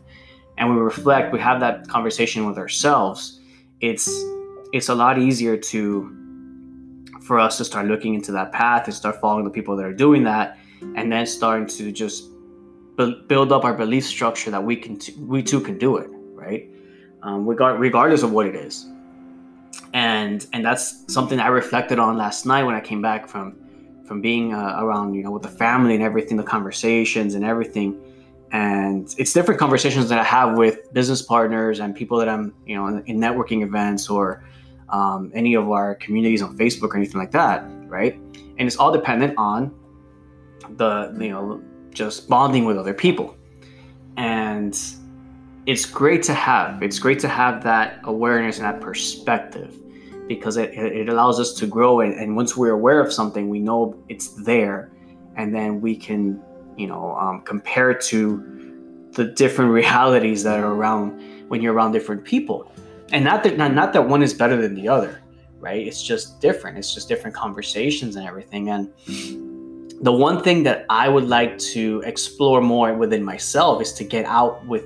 and 0.57 0.69
we 0.69 0.75
reflect, 0.75 1.31
we 1.31 1.39
have 1.39 1.61
that 1.61 1.87
conversation 1.87 2.45
with 2.45 2.57
ourselves, 2.57 3.39
it's 3.81 4.09
it's 4.73 4.89
a 4.89 4.95
lot 4.95 5.17
easier 5.17 5.57
to 5.57 6.13
for 7.21 7.39
us 7.39 7.57
to 7.57 7.65
start 7.65 7.85
looking 7.87 8.13
into 8.13 8.31
that 8.31 8.51
path 8.51 8.85
and 8.85 8.93
start 8.93 9.19
following 9.19 9.43
the 9.43 9.51
people 9.51 9.75
that 9.75 9.85
are 9.85 9.93
doing 9.93 10.23
that, 10.23 10.57
and 10.95 11.11
then 11.11 11.25
starting 11.25 11.67
to 11.67 11.91
just 11.91 12.29
build 12.95 13.51
up 13.51 13.63
our 13.63 13.73
belief 13.73 14.05
structure 14.05 14.49
that 14.49 14.63
we 14.63 14.75
can 14.75 14.97
t- 14.97 15.13
we 15.19 15.43
too 15.43 15.61
can 15.61 15.77
do 15.77 15.97
it, 15.97 16.09
right? 16.33 16.69
Um, 17.21 17.45
regard, 17.45 17.79
regardless 17.79 18.23
of 18.23 18.31
what 18.31 18.47
it 18.47 18.55
is, 18.55 18.87
and 19.93 20.45
and 20.53 20.65
that's 20.65 21.11
something 21.11 21.39
I 21.39 21.47
reflected 21.47 21.99
on 21.99 22.17
last 22.17 22.45
night 22.45 22.63
when 22.63 22.75
I 22.75 22.81
came 22.81 23.01
back 23.01 23.27
from 23.27 23.55
from 24.05 24.21
being 24.21 24.53
uh, 24.53 24.77
around 24.79 25.13
you 25.13 25.23
know 25.23 25.31
with 25.31 25.43
the 25.43 25.49
family 25.49 25.93
and 25.93 26.03
everything, 26.03 26.37
the 26.37 26.43
conversations 26.43 27.35
and 27.35 27.43
everything 27.45 27.99
and 28.51 29.13
it's 29.17 29.33
different 29.33 29.59
conversations 29.59 30.09
that 30.09 30.19
I 30.19 30.23
have 30.23 30.57
with 30.57 30.93
business 30.93 31.21
partners 31.21 31.79
and 31.79 31.95
people 31.95 32.17
that 32.19 32.29
I'm, 32.29 32.53
you 32.65 32.75
know, 32.75 32.87
in, 32.87 33.03
in 33.05 33.19
networking 33.19 33.63
events 33.63 34.09
or 34.09 34.43
um, 34.89 35.31
any 35.33 35.53
of 35.53 35.69
our 35.69 35.95
communities 35.95 36.41
on 36.41 36.57
Facebook 36.57 36.91
or 36.91 36.97
anything 36.97 37.19
like 37.19 37.31
that, 37.31 37.65
right? 37.87 38.13
And 38.57 38.61
it's 38.61 38.77
all 38.77 38.91
dependent 38.91 39.33
on 39.37 39.75
the, 40.77 41.15
you 41.19 41.29
know, 41.29 41.61
just 41.91 42.29
bonding 42.29 42.65
with 42.65 42.77
other 42.77 42.93
people, 42.93 43.35
and 44.15 44.79
it's 45.65 45.85
great 45.85 46.23
to 46.23 46.33
have. 46.33 46.81
It's 46.81 46.99
great 46.99 47.19
to 47.19 47.27
have 47.27 47.63
that 47.63 47.99
awareness 48.05 48.57
and 48.57 48.65
that 48.65 48.79
perspective 48.79 49.75
because 50.27 50.57
it, 50.57 50.73
it 50.73 51.09
allows 51.09 51.39
us 51.39 51.53
to 51.53 51.65
grow 51.65 52.01
and, 52.01 52.13
and 52.13 52.35
once 52.35 52.55
we're 52.55 52.73
aware 52.73 52.99
of 52.99 53.11
something, 53.11 53.49
we 53.49 53.59
know 53.59 53.97
it's 54.09 54.29
there, 54.43 54.91
and 55.35 55.53
then 55.53 55.81
we 55.81 55.95
can 55.95 56.41
you 56.77 56.87
know 56.87 57.15
um, 57.15 57.41
compared 57.41 58.01
to 58.01 59.09
the 59.13 59.25
different 59.25 59.71
realities 59.81 60.43
that 60.43 60.59
are 60.59 60.71
around 60.71 61.19
when 61.49 61.61
you're 61.61 61.73
around 61.73 61.91
different 61.91 62.23
people. 62.23 62.71
And 63.11 63.23
not 63.23 63.43
that 63.43 63.57
not, 63.57 63.73
not 63.73 63.93
that 63.93 64.07
one 64.07 64.21
is 64.21 64.33
better 64.33 64.61
than 64.61 64.73
the 64.75 64.87
other 64.87 65.21
right? 65.59 65.85
It's 65.85 66.03
just 66.03 66.39
different. 66.39 66.77
It's 66.77 66.93
just 66.93 67.07
different 67.07 67.35
conversations 67.35 68.15
and 68.15 68.27
everything. 68.27 68.69
And 68.69 68.89
the 70.01 70.11
one 70.11 70.43
thing 70.43 70.61
that 70.61 70.85
i 70.89 71.09
would 71.09 71.27
like 71.27 71.57
to 71.57 72.01
explore 72.05 72.61
more 72.61 72.93
within 72.93 73.23
myself 73.23 73.81
is 73.81 73.91
to 73.93 74.03
get 74.03 74.25
out 74.25 74.63
with 74.67 74.83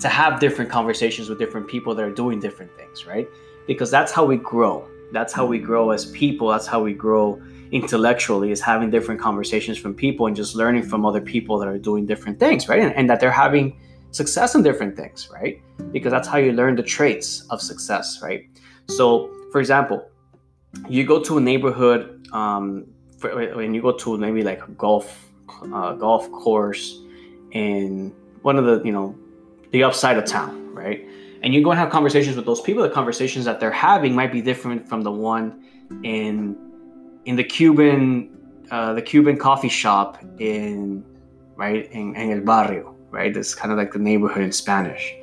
to 0.00 0.08
have 0.08 0.40
different 0.40 0.70
conversations 0.70 1.30
with 1.30 1.38
different 1.38 1.66
people 1.66 1.94
that 1.94 2.04
are 2.04 2.12
doing 2.12 2.38
different 2.40 2.70
things 2.76 3.06
right? 3.06 3.28
Because 3.66 3.90
that's 3.90 4.12
how 4.12 4.24
we 4.24 4.36
grow 4.36 4.86
that's 5.12 5.32
how 5.32 5.46
we 5.46 5.58
grow 5.58 5.90
as 5.90 6.06
people 6.06 6.48
that's 6.48 6.66
how 6.66 6.82
we 6.82 6.92
grow 6.92 7.40
intellectually 7.72 8.50
is 8.50 8.60
having 8.60 8.90
different 8.90 9.20
conversations 9.20 9.78
from 9.78 9.94
people 9.94 10.26
and 10.26 10.36
just 10.36 10.54
learning 10.54 10.82
from 10.82 11.04
other 11.04 11.20
people 11.20 11.58
that 11.58 11.68
are 11.68 11.78
doing 11.78 12.06
different 12.06 12.38
things, 12.38 12.68
right? 12.68 12.80
And, 12.80 12.94
and, 12.94 13.10
that 13.10 13.20
they're 13.20 13.30
having 13.30 13.78
success 14.12 14.54
in 14.54 14.62
different 14.62 14.96
things, 14.96 15.28
right? 15.32 15.60
Because 15.92 16.12
that's 16.12 16.28
how 16.28 16.38
you 16.38 16.52
learn 16.52 16.76
the 16.76 16.82
traits 16.82 17.46
of 17.50 17.60
success, 17.60 18.20
right? 18.22 18.48
So, 18.88 19.30
for 19.50 19.60
example, 19.60 20.08
you 20.88 21.04
go 21.04 21.22
to 21.22 21.38
a 21.38 21.40
neighborhood, 21.40 22.28
um, 22.32 22.86
when 23.20 23.74
you 23.74 23.82
go 23.82 23.92
to 23.92 24.16
maybe 24.16 24.42
like 24.42 24.62
a 24.62 24.70
golf 24.72 25.32
uh, 25.72 25.94
golf 25.94 26.30
course 26.32 27.00
in 27.52 28.14
one 28.42 28.58
of 28.58 28.66
the 28.66 28.82
you 28.84 28.92
know 28.92 29.16
the 29.70 29.82
upside 29.82 30.18
of 30.18 30.24
town, 30.26 30.74
right? 30.74 31.08
And 31.42 31.54
you 31.54 31.62
go 31.62 31.70
and 31.70 31.78
have 31.78 31.90
conversations 31.90 32.36
with 32.36 32.46
those 32.46 32.60
people. 32.60 32.82
The 32.82 32.90
conversations 32.90 33.44
that 33.44 33.60
they're 33.60 33.70
having 33.70 34.14
might 34.14 34.32
be 34.32 34.42
different 34.42 34.88
from 34.88 35.02
the 35.02 35.12
one 35.12 35.64
in 36.02 36.56
in 37.24 37.36
the 37.36 37.44
Cuban 37.44 38.36
uh, 38.70 38.94
the 38.94 39.02
Cuban 39.02 39.36
coffee 39.36 39.68
shop 39.68 40.18
in 40.38 41.04
right 41.56 41.90
in, 41.92 42.14
in 42.16 42.32
El 42.32 42.40
Barrio, 42.40 42.96
right? 43.10 43.32
That's 43.32 43.54
kind 43.54 43.72
of 43.72 43.78
like 43.78 43.92
the 43.92 43.98
neighborhood 43.98 44.42
in 44.42 44.52
Spanish. 44.52 45.14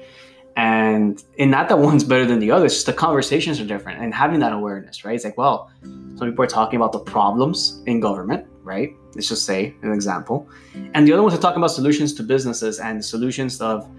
And 0.56 1.22
and 1.40 1.50
not 1.50 1.68
that 1.70 1.80
one's 1.80 2.04
better 2.04 2.26
than 2.26 2.40
the 2.40 2.52
other, 2.52 2.66
it's 2.66 2.76
just 2.76 2.86
the 2.86 2.94
conversations 2.94 3.60
are 3.60 3.66
different 3.66 4.02
and 4.02 4.14
having 4.14 4.40
that 4.40 4.54
awareness, 4.54 5.04
right? 5.04 5.16
It's 5.16 5.26
like, 5.26 5.38
well, 5.38 5.72
some 6.16 6.30
people 6.30 6.44
are 6.44 6.48
talking 6.48 6.78
about 6.78 6.92
the 6.92 7.00
problems 7.00 7.82
in 7.88 8.00
government, 8.00 8.46
right? 8.62 8.92
Let's 9.16 9.30
just 9.30 9.46
say 9.46 9.74
an 9.82 9.92
example. 9.92 10.48
And 10.94 11.08
the 11.08 11.14
other 11.14 11.24
ones 11.24 11.34
are 11.34 11.42
talking 11.42 11.58
about 11.58 11.72
solutions 11.72 12.14
to 12.16 12.24
businesses 12.24 12.80
and 12.80 13.04
solutions 13.04 13.62
of 13.62 13.90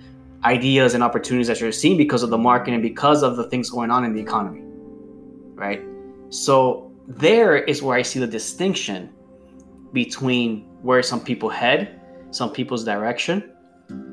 ideas 0.45 0.95
and 0.95 1.03
opportunities 1.03 1.47
that 1.49 1.61
you're 1.61 1.73
seeing 1.73 1.97
because 1.97 2.23
of 2.23 2.31
the 2.31 2.39
market 2.39 2.75
and 2.75 2.83
because 2.83 3.23
of 3.23 3.37
the 3.37 3.49
things 3.49 3.71
going 3.71 3.91
on 3.91 4.05
in 4.05 4.15
the 4.15 4.21
economy, 4.21 4.63
right? 5.55 5.83
So 6.29 6.93
there 7.07 7.57
is 7.57 7.83
where 7.83 7.97
I 7.97 8.03
see 8.03 8.19
the 8.19 8.27
distinction 8.27 9.13
between 9.93 10.63
where 10.83 11.03
some 11.03 11.21
people 11.21 11.49
head, 11.49 12.01
some 12.31 12.51
people's 12.53 12.85
direction, 12.85 13.53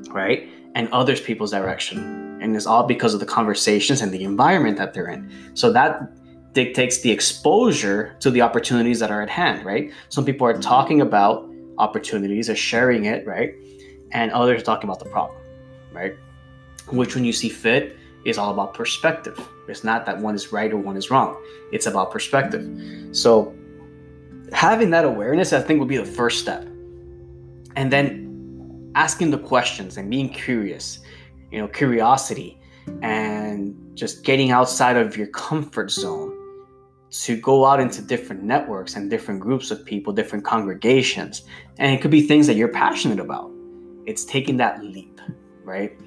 right, 0.10 0.48
and 0.76 0.88
others 0.90 1.20
people's 1.20 1.52
direction. 1.52 2.40
And 2.42 2.56
it's 2.56 2.66
all 2.66 2.84
because 2.84 3.14
of 3.14 3.20
the 3.20 3.26
conversations 3.26 4.02
and 4.02 4.12
the 4.12 4.24
environment 4.24 4.78
that 4.78 4.94
they're 4.94 5.10
in. 5.10 5.32
So 5.54 5.72
that 5.74 6.12
dictates 6.54 7.02
the 7.02 7.12
exposure 7.12 8.16
to 8.20 8.30
the 8.30 8.42
opportunities 8.42 9.00
that 9.00 9.12
are 9.12 9.22
at 9.22 9.30
hand, 9.30 9.66
right? 9.66 9.92
Some 10.10 10.26
people 10.26 10.46
are 10.48 10.58
talking 10.60 11.02
about 11.02 11.50
opportunities, 11.78 12.50
are 12.50 12.56
sharing 12.56 13.06
it, 13.06 13.26
right? 13.26 13.54
And 14.12 14.32
others 14.32 14.62
are 14.62 14.66
talking 14.66 14.90
about 14.90 15.00
the 15.00 15.10
problem, 15.10 15.38
right? 15.92 16.16
Which, 16.88 17.16
when 17.16 17.26
you 17.26 17.34
see 17.34 17.50
fit, 17.50 17.98
is 18.26 18.38
all 18.38 18.52
about 18.52 18.74
perspective. 18.74 19.40
It's 19.68 19.84
not 19.84 20.06
that 20.06 20.18
one 20.20 20.36
is 20.36 20.52
right 20.52 20.72
or 20.72 20.78
one 20.78 20.98
is 20.98 21.10
wrong. 21.10 21.42
It's 21.72 21.88
about 21.88 22.12
perspective. 22.12 22.70
So, 23.16 23.56
having 24.54 24.90
that 24.92 25.06
awareness, 25.06 25.54
I 25.54 25.62
think, 25.62 25.80
would 25.80 25.88
be 25.88 25.98
the 25.98 26.06
first 26.06 26.40
step. 26.40 26.68
And 27.76 27.92
then 27.92 28.92
asking 28.96 29.32
the 29.32 29.38
questions 29.38 29.98
and 29.98 30.10
being 30.10 30.30
curious, 30.30 31.00
you 31.52 31.60
know, 31.60 31.68
curiosity 31.68 32.60
and 33.02 33.76
just 33.96 34.24
getting 34.24 34.52
outside 34.52 34.98
of 34.98 35.16
your 35.16 35.28
comfort 35.28 35.92
zone 35.92 36.38
to 37.12 37.36
go 37.40 37.66
out 37.66 37.80
into 37.80 38.02
different 38.02 38.42
networks 38.42 38.96
and 38.96 39.10
different 39.10 39.40
groups 39.40 39.70
of 39.70 39.84
people, 39.86 40.14
different 40.14 40.46
congregations. 40.46 41.44
And 41.78 41.94
it 41.94 42.02
could 42.02 42.12
be 42.12 42.22
things 42.22 42.48
that 42.48 42.56
you're 42.56 42.70
passionate 42.70 43.20
about. 43.20 43.52
It's 44.06 44.26
taking 44.26 44.58
that 44.58 44.84
leap, 44.84 45.20
right? 45.64 45.98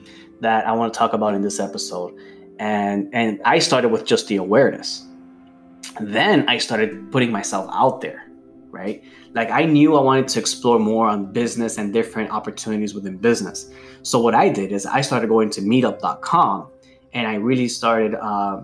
That 0.40 0.66
I 0.66 0.72
want 0.72 0.92
to 0.92 0.98
talk 0.98 1.12
about 1.12 1.34
in 1.34 1.42
this 1.42 1.60
episode. 1.60 2.14
And 2.58 3.08
and 3.12 3.40
I 3.44 3.58
started 3.58 3.88
with 3.88 4.04
just 4.04 4.28
the 4.28 4.36
awareness. 4.36 5.06
Then 6.00 6.48
I 6.48 6.58
started 6.58 7.10
putting 7.12 7.30
myself 7.30 7.68
out 7.72 8.00
there, 8.00 8.24
right? 8.70 9.02
Like 9.34 9.50
I 9.50 9.64
knew 9.64 9.96
I 9.96 10.00
wanted 10.00 10.28
to 10.28 10.40
explore 10.40 10.78
more 10.78 11.06
on 11.06 11.32
business 11.32 11.78
and 11.78 11.92
different 11.92 12.30
opportunities 12.30 12.94
within 12.94 13.16
business. 13.16 13.70
So 14.02 14.20
what 14.20 14.34
I 14.34 14.48
did 14.48 14.72
is 14.72 14.86
I 14.86 15.00
started 15.00 15.28
going 15.28 15.50
to 15.50 15.60
meetup.com 15.60 16.68
and 17.12 17.26
I 17.26 17.34
really 17.34 17.68
started 17.68 18.14
uh, 18.14 18.62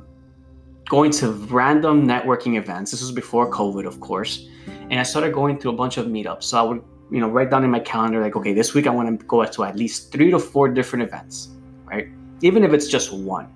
going 0.88 1.12
to 1.12 1.32
random 1.32 2.06
networking 2.06 2.56
events. 2.56 2.90
This 2.90 3.00
was 3.00 3.12
before 3.12 3.50
COVID, 3.50 3.86
of 3.86 4.00
course. 4.00 4.48
And 4.90 4.98
I 4.98 5.04
started 5.04 5.32
going 5.32 5.58
to 5.60 5.70
a 5.70 5.72
bunch 5.72 5.96
of 5.96 6.06
meetups. 6.06 6.44
So 6.44 6.58
I 6.58 6.62
would, 6.62 6.82
you 7.10 7.20
know, 7.20 7.28
write 7.28 7.50
down 7.50 7.64
in 7.64 7.70
my 7.70 7.80
calendar, 7.80 8.20
like, 8.20 8.36
okay, 8.36 8.52
this 8.52 8.74
week 8.74 8.86
I 8.86 8.90
want 8.90 9.20
to 9.20 9.26
go 9.26 9.44
to 9.44 9.64
at 9.64 9.76
least 9.76 10.12
three 10.12 10.30
to 10.30 10.38
four 10.38 10.68
different 10.68 11.02
events, 11.02 11.48
right? 11.84 12.08
Even 12.42 12.64
if 12.64 12.72
it's 12.72 12.88
just 12.88 13.12
one. 13.12 13.48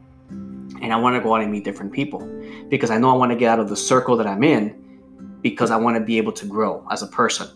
And 0.83 0.93
I 0.93 0.97
want 0.97 1.17
to 1.17 1.21
go 1.21 1.35
out 1.35 1.41
and 1.41 1.51
meet 1.51 1.65
different 1.65 1.93
people 1.93 2.21
because 2.69 2.91
I 2.91 2.99
know 2.99 3.11
I 3.11 3.15
want 3.15 3.31
to 3.33 3.37
get 3.37 3.49
out 3.49 3.61
of 3.61 3.69
the 3.69 3.77
circle 3.77 4.17
that 4.17 4.27
I'm 4.27 4.43
in 4.43 5.39
because 5.41 5.71
I 5.71 5.77
want 5.77 5.97
to 5.97 6.01
be 6.01 6.19
able 6.19 6.33
to 6.33 6.47
grow 6.47 6.87
as 6.91 7.03
a 7.03 7.07
person. 7.07 7.49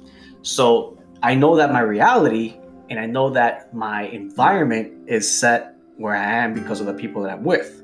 So 0.42 0.96
I 1.22 1.34
know 1.34 1.56
that 1.56 1.72
my 1.72 1.80
reality 1.80 2.56
and 2.88 2.98
I 2.98 3.06
know 3.06 3.28
that 3.30 3.74
my 3.74 4.04
environment 4.04 5.08
is 5.08 5.30
set 5.30 5.74
where 5.96 6.14
I 6.14 6.24
am 6.24 6.54
because 6.54 6.80
of 6.80 6.86
the 6.86 6.94
people 6.94 7.22
that 7.22 7.32
I'm 7.32 7.44
with 7.44 7.78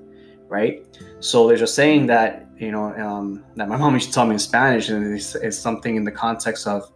right? 0.48 0.87
So 1.20 1.48
there's 1.48 1.62
a 1.62 1.66
saying 1.66 2.07
that 2.07 2.46
you 2.59 2.70
know 2.70 2.94
um, 2.94 3.44
that 3.57 3.68
my 3.68 3.77
mom 3.83 3.94
used 3.94 4.09
to 4.09 4.14
tell 4.14 4.27
me 4.27 4.35
in 4.35 4.38
Spanish, 4.38 4.88
and 4.88 5.14
it's, 5.14 5.35
it's 5.35 5.59
something 5.59 5.96
in 5.96 6.05
the 6.05 6.12
context 6.12 6.66
of 6.66 6.90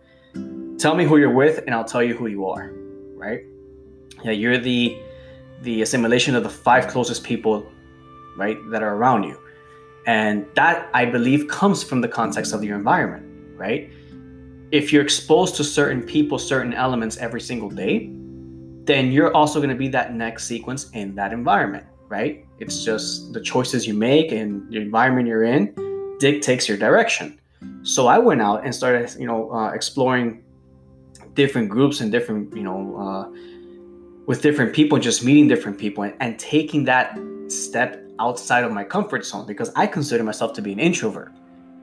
tell 0.79 0.95
me 0.95 1.05
who 1.05 1.17
you're 1.17 1.33
with, 1.33 1.59
and 1.67 1.75
I'll 1.75 1.85
tell 1.85 2.03
you 2.03 2.15
who 2.17 2.27
you 2.27 2.47
are, 2.47 2.71
right? 3.15 3.41
Yeah, 4.25 4.33
you're 4.33 4.59
the 4.59 4.99
the 5.63 5.83
assimilation 5.83 6.37
of 6.37 6.45
the 6.45 6.51
five 6.51 6.87
closest 6.87 7.25
people, 7.25 7.67
right, 8.37 8.57
that 8.71 8.83
are 8.83 8.95
around 8.95 9.25
you, 9.25 9.39
and 10.07 10.47
that 10.55 10.89
I 10.95 11.05
believe 11.05 11.49
comes 11.49 11.83
from 11.83 12.01
the 12.01 12.09
context 12.09 12.53
of 12.53 12.63
your 12.63 12.77
environment, 12.77 13.25
right? 13.57 13.91
If 14.71 14.93
you're 14.93 15.03
exposed 15.03 15.57
to 15.57 15.65
certain 15.65 16.03
people, 16.03 16.39
certain 16.39 16.73
elements 16.75 17.17
every 17.17 17.41
single 17.41 17.71
day, 17.71 18.11
then 18.85 19.11
you're 19.11 19.35
also 19.35 19.59
going 19.59 19.71
to 19.71 19.83
be 19.87 19.89
that 19.89 20.15
next 20.15 20.45
sequence 20.45 20.91
in 20.91 21.15
that 21.17 21.33
environment 21.33 21.87
right? 22.09 22.47
It's 22.59 22.85
just 22.85 23.33
the 23.33 23.41
choices 23.41 23.87
you 23.87 23.95
make 23.95 24.33
and 24.33 24.71
the 24.71 24.79
environment 24.79 25.29
you're 25.29 25.45
in 25.45 25.75
dictates 26.19 26.69
your 26.69 26.79
direction. 26.79 27.39
So 27.83 28.07
I 28.07 28.19
went 28.19 28.43
out 28.43 28.65
and 28.65 28.75
started, 28.75 29.15
you 29.19 29.27
know, 29.27 29.53
uh, 29.53 29.71
exploring 29.71 30.43
different 31.39 31.69
groups 31.69 32.01
and 32.01 32.11
different, 32.11 32.55
you 32.55 32.65
know, 32.65 32.81
uh, 32.99 33.25
with 34.27 34.43
different 34.43 34.75
people, 34.75 34.99
just 34.99 35.25
meeting 35.25 35.47
different 35.47 35.79
people 35.79 36.03
and, 36.03 36.15
and 36.19 36.37
taking 36.39 36.85
that 36.85 37.17
step 37.47 38.05
outside 38.19 38.65
of 38.65 38.73
my 38.73 38.83
comfort 38.83 39.25
zone 39.25 39.47
because 39.47 39.71
I 39.77 39.87
consider 39.87 40.25
myself 40.25 40.53
to 40.55 40.63
be 40.63 40.73
an 40.73 40.81
introvert. 40.81 41.33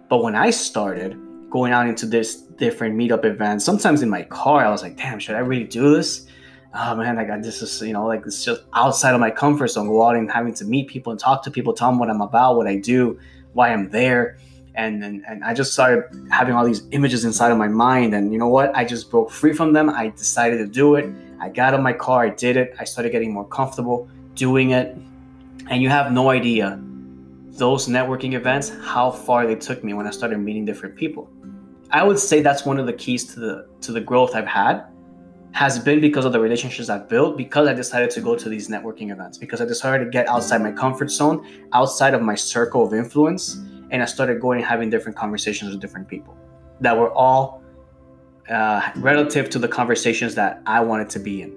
But 0.09 0.21
when 0.23 0.35
I 0.35 0.49
started 0.49 1.17
going 1.49 1.71
out 1.71 1.87
into 1.87 2.05
this 2.05 2.41
different 2.65 2.97
meetup 2.97 3.23
events, 3.23 3.63
sometimes 3.63 4.01
in 4.01 4.09
my 4.09 4.23
car, 4.23 4.65
I 4.65 4.69
was 4.69 4.83
like, 4.83 4.97
damn, 4.97 5.19
should 5.19 5.35
I 5.35 5.39
really 5.39 5.63
do 5.63 5.95
this? 5.95 6.27
oh 6.77 6.93
man, 6.93 7.15
like 7.15 7.29
this 7.41 7.61
is 7.61 7.81
you 7.81 7.93
know 7.93 8.05
like 8.05 8.23
it's 8.25 8.43
just 8.43 8.63
outside 8.73 9.13
of 9.13 9.21
my 9.21 9.31
comfort 9.31 9.69
zone. 9.69 9.87
Go 9.87 10.03
out 10.03 10.17
and 10.17 10.29
having 10.29 10.53
to 10.55 10.65
meet 10.65 10.89
people 10.89 11.11
and 11.11 11.19
talk 11.19 11.41
to 11.43 11.51
people, 11.51 11.71
tell 11.73 11.89
them 11.89 11.99
what 11.99 12.09
I'm 12.09 12.19
about, 12.19 12.57
what 12.57 12.67
I 12.67 12.75
do, 12.75 13.17
why 13.53 13.69
I'm 13.71 13.89
there, 13.89 14.37
and 14.75 15.03
and, 15.03 15.23
and 15.27 15.43
I 15.43 15.53
just 15.53 15.73
started 15.73 16.03
having 16.31 16.55
all 16.55 16.65
these 16.65 16.83
images 16.91 17.25
inside 17.25 17.51
of 17.51 17.57
my 17.57 17.67
mind. 17.67 18.13
And 18.13 18.31
you 18.31 18.39
know 18.39 18.47
what? 18.47 18.75
I 18.75 18.85
just 18.85 19.09
broke 19.09 19.31
free 19.31 19.53
from 19.53 19.73
them. 19.73 19.89
I 19.89 20.09
decided 20.09 20.57
to 20.57 20.67
do 20.67 20.95
it. 20.95 21.09
I 21.39 21.49
got 21.49 21.73
in 21.73 21.81
my 21.81 21.93
car. 21.93 22.23
I 22.23 22.29
did 22.29 22.57
it. 22.57 22.75
I 22.79 22.85
started 22.85 23.11
getting 23.11 23.33
more 23.33 23.47
comfortable 23.47 24.07
doing 24.35 24.71
it. 24.71 24.95
And 25.69 25.81
you 25.81 25.89
have 25.89 26.11
no 26.11 26.29
idea 26.29 26.79
those 27.57 27.87
networking 27.87 28.33
events 28.33 28.73
how 28.83 29.09
far 29.09 29.47
they 29.47 29.55
took 29.55 29.83
me 29.83 29.93
when 29.93 30.05
I 30.05 30.11
started 30.11 30.37
meeting 30.39 30.65
different 30.65 30.95
people. 30.95 31.29
I 31.91 32.03
would 32.03 32.19
say 32.19 32.41
that's 32.41 32.65
one 32.65 32.79
of 32.79 32.85
the 32.85 32.93
keys 32.93 33.33
to 33.33 33.39
the 33.39 33.67
to 33.81 33.91
the 33.91 34.01
growth 34.01 34.35
I've 34.35 34.47
had 34.47 34.85
has 35.53 35.79
been 35.79 36.01
because 36.01 36.25
of 36.25 36.33
the 36.33 36.39
relationships 36.39 36.89
I've 36.89 37.07
built, 37.07 37.37
because 37.37 37.65
I 37.69 37.73
decided 37.73 38.09
to 38.11 38.19
go 38.19 38.35
to 38.35 38.49
these 38.49 38.67
networking 38.67 39.09
events, 39.13 39.37
because 39.37 39.61
I 39.61 39.65
decided 39.65 40.03
to 40.03 40.09
get 40.11 40.27
outside 40.27 40.61
my 40.61 40.73
comfort 40.73 41.09
zone, 41.09 41.47
outside 41.71 42.13
of 42.13 42.21
my 42.21 42.35
circle 42.35 42.85
of 42.85 42.93
influence, 42.93 43.57
and 43.91 44.01
I 44.01 44.05
started 44.05 44.39
going 44.41 44.59
and 44.59 44.67
having 44.67 44.89
different 44.89 45.17
conversations 45.17 45.71
with 45.71 45.81
different 45.81 46.07
people 46.07 46.35
that 46.81 46.97
were 46.97 47.11
all 47.11 47.63
uh, 48.49 48.91
relative 48.97 49.49
to 49.51 49.59
the 49.59 49.67
conversations 49.67 50.35
that 50.35 50.61
I 50.65 50.81
wanted 50.81 51.09
to 51.11 51.19
be 51.19 51.41
in, 51.41 51.55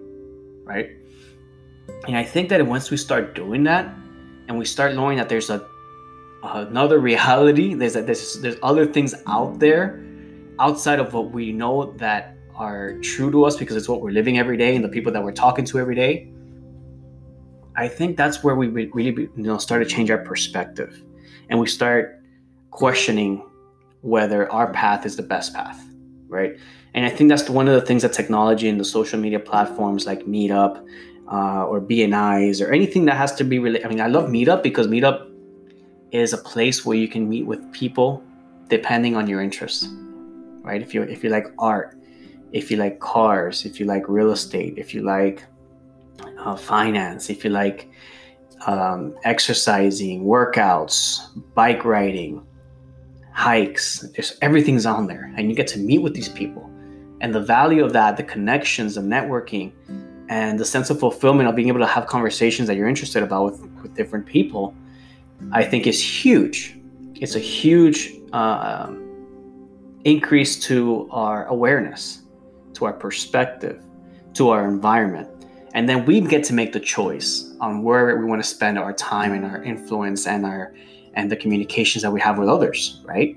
right? 0.64 0.90
And 2.06 2.16
I 2.16 2.22
think 2.22 2.48
that 2.50 2.64
once 2.66 2.90
we 2.90 2.96
start 2.96 3.34
doing 3.34 3.64
that, 3.64 3.94
and 4.48 4.58
we 4.58 4.64
start 4.64 4.94
knowing 4.94 5.18
that 5.18 5.28
there's 5.28 5.50
a 5.50 5.66
another 6.42 6.98
reality, 6.98 7.74
there's 7.74 7.94
that 7.94 8.06
there's 8.06 8.40
there's 8.40 8.56
other 8.62 8.86
things 8.86 9.14
out 9.26 9.58
there 9.58 10.02
outside 10.58 10.98
of 10.98 11.12
what 11.14 11.30
we 11.30 11.52
know 11.52 11.92
that 11.98 12.36
are 12.54 12.98
true 12.98 13.30
to 13.30 13.44
us 13.44 13.56
because 13.56 13.76
it's 13.76 13.88
what 13.88 14.00
we're 14.00 14.10
living 14.10 14.38
every 14.38 14.56
day 14.56 14.74
and 14.74 14.84
the 14.84 14.88
people 14.88 15.12
that 15.12 15.22
we're 15.22 15.32
talking 15.32 15.64
to 15.64 15.78
every 15.78 15.94
day, 15.94 16.28
I 17.76 17.86
think 17.86 18.16
that's 18.16 18.42
where 18.42 18.56
we 18.56 18.66
really 18.66 19.22
you 19.22 19.30
know 19.36 19.58
start 19.58 19.82
to 19.82 19.88
change 19.88 20.10
our 20.10 20.18
perspective, 20.18 21.02
and 21.50 21.60
we 21.60 21.66
start 21.66 22.17
questioning 22.70 23.44
whether 24.02 24.50
our 24.52 24.72
path 24.72 25.04
is 25.04 25.16
the 25.16 25.22
best 25.22 25.54
path, 25.54 25.85
right? 26.28 26.57
And 26.94 27.04
I 27.04 27.11
think 27.11 27.28
that's 27.28 27.48
one 27.48 27.68
of 27.68 27.74
the 27.74 27.87
things 27.87 28.02
that 28.02 28.12
technology 28.12 28.68
and 28.68 28.81
the 28.81 28.85
social 28.85 29.18
media 29.18 29.40
platforms 29.40 30.07
like 30.07 30.24
Meetup 30.24 30.85
uh, 31.31 31.64
or 31.64 31.81
BNIs 31.81 32.64
or 32.64 32.72
anything 32.72 33.04
that 33.07 33.16
has 33.16 33.35
to 33.37 33.44
be 33.44 33.59
really. 33.59 33.85
I 33.85 33.88
mean, 33.88 34.00
I 34.00 34.07
love 34.07 34.31
Meetup 34.31 34.62
because 34.62 34.87
Meetup 34.87 35.31
is 36.11 36.33
a 36.33 36.38
place 36.38 36.87
where 36.87 36.96
you 36.96 37.09
can 37.09 37.28
meet 37.28 37.46
with 37.46 37.72
people 37.72 38.22
depending 38.68 39.16
on 39.16 39.26
your 39.26 39.42
interests, 39.42 39.88
right? 40.62 40.81
If 40.81 40.94
you 40.94 41.02
if 41.02 41.22
you 41.22 41.31
like 41.31 41.46
art, 41.59 41.96
if 42.52 42.70
you 42.70 42.76
like 42.76 43.00
cars, 43.00 43.66
if 43.66 43.78
you 43.78 43.87
like 43.87 44.09
real 44.09 44.31
estate, 44.31 44.78
if 44.78 44.94
you 44.94 45.02
like 45.02 45.44
uh, 46.38 46.57
finance, 46.57 47.31
if 47.31 47.44
you 47.44 47.50
like 47.50 47.90
um, 48.66 49.14
exercising, 49.24 50.24
workouts, 50.24 51.28
bike 51.54 51.85
riding, 51.85 52.44
hikes, 53.38 54.01
there's 54.14 54.37
everything's 54.42 54.85
on 54.85 55.07
there, 55.07 55.33
and 55.37 55.48
you 55.48 55.55
get 55.55 55.68
to 55.68 55.79
meet 55.79 56.01
with 56.01 56.12
these 56.12 56.29
people. 56.29 56.68
And 57.20 57.33
the 57.33 57.40
value 57.40 57.85
of 57.85 57.92
that, 57.92 58.16
the 58.16 58.24
connections, 58.24 58.96
the 58.96 59.01
networking, 59.01 59.72
and 60.29 60.59
the 60.59 60.64
sense 60.64 60.90
of 60.90 60.98
fulfillment 60.98 61.48
of 61.48 61.55
being 61.55 61.68
able 61.68 61.81
to 61.81 61.87
have 61.87 62.07
conversations 62.07 62.66
that 62.68 62.77
you're 62.77 62.88
interested 62.88 63.22
about 63.22 63.44
with, 63.44 63.61
with 63.83 63.94
different 63.94 64.27
people, 64.27 64.74
I 65.53 65.62
think 65.64 65.87
is 65.87 66.03
huge. 66.03 66.77
It's 67.14 67.37
a 67.37 67.44
huge 67.61 68.12
uh, 68.33 68.92
increase 70.05 70.59
to 70.64 71.09
our 71.11 71.46
awareness 71.46 72.22
to 72.79 72.85
our 72.85 72.92
perspective, 72.92 73.83
to 74.35 74.51
our 74.51 74.66
environment. 74.66 75.29
And 75.74 75.88
then 75.88 76.05
we 76.07 76.20
get 76.20 76.44
to 76.44 76.55
make 76.55 76.72
the 76.72 76.81
choice 76.81 77.55
on 77.61 77.83
where 77.83 78.16
we 78.16 78.24
want 78.24 78.42
to 78.42 78.48
spend 78.48 78.79
our 78.79 78.92
time 78.92 79.33
and 79.33 79.44
our 79.44 79.62
influence 79.62 80.27
and 80.27 80.46
our 80.46 80.74
and 81.18 81.33
the 81.33 81.37
communications 81.37 82.02
that 82.02 82.12
we 82.12 82.20
have 82.20 82.38
with 82.38 82.48
others, 82.48 83.02
right? 83.04 83.37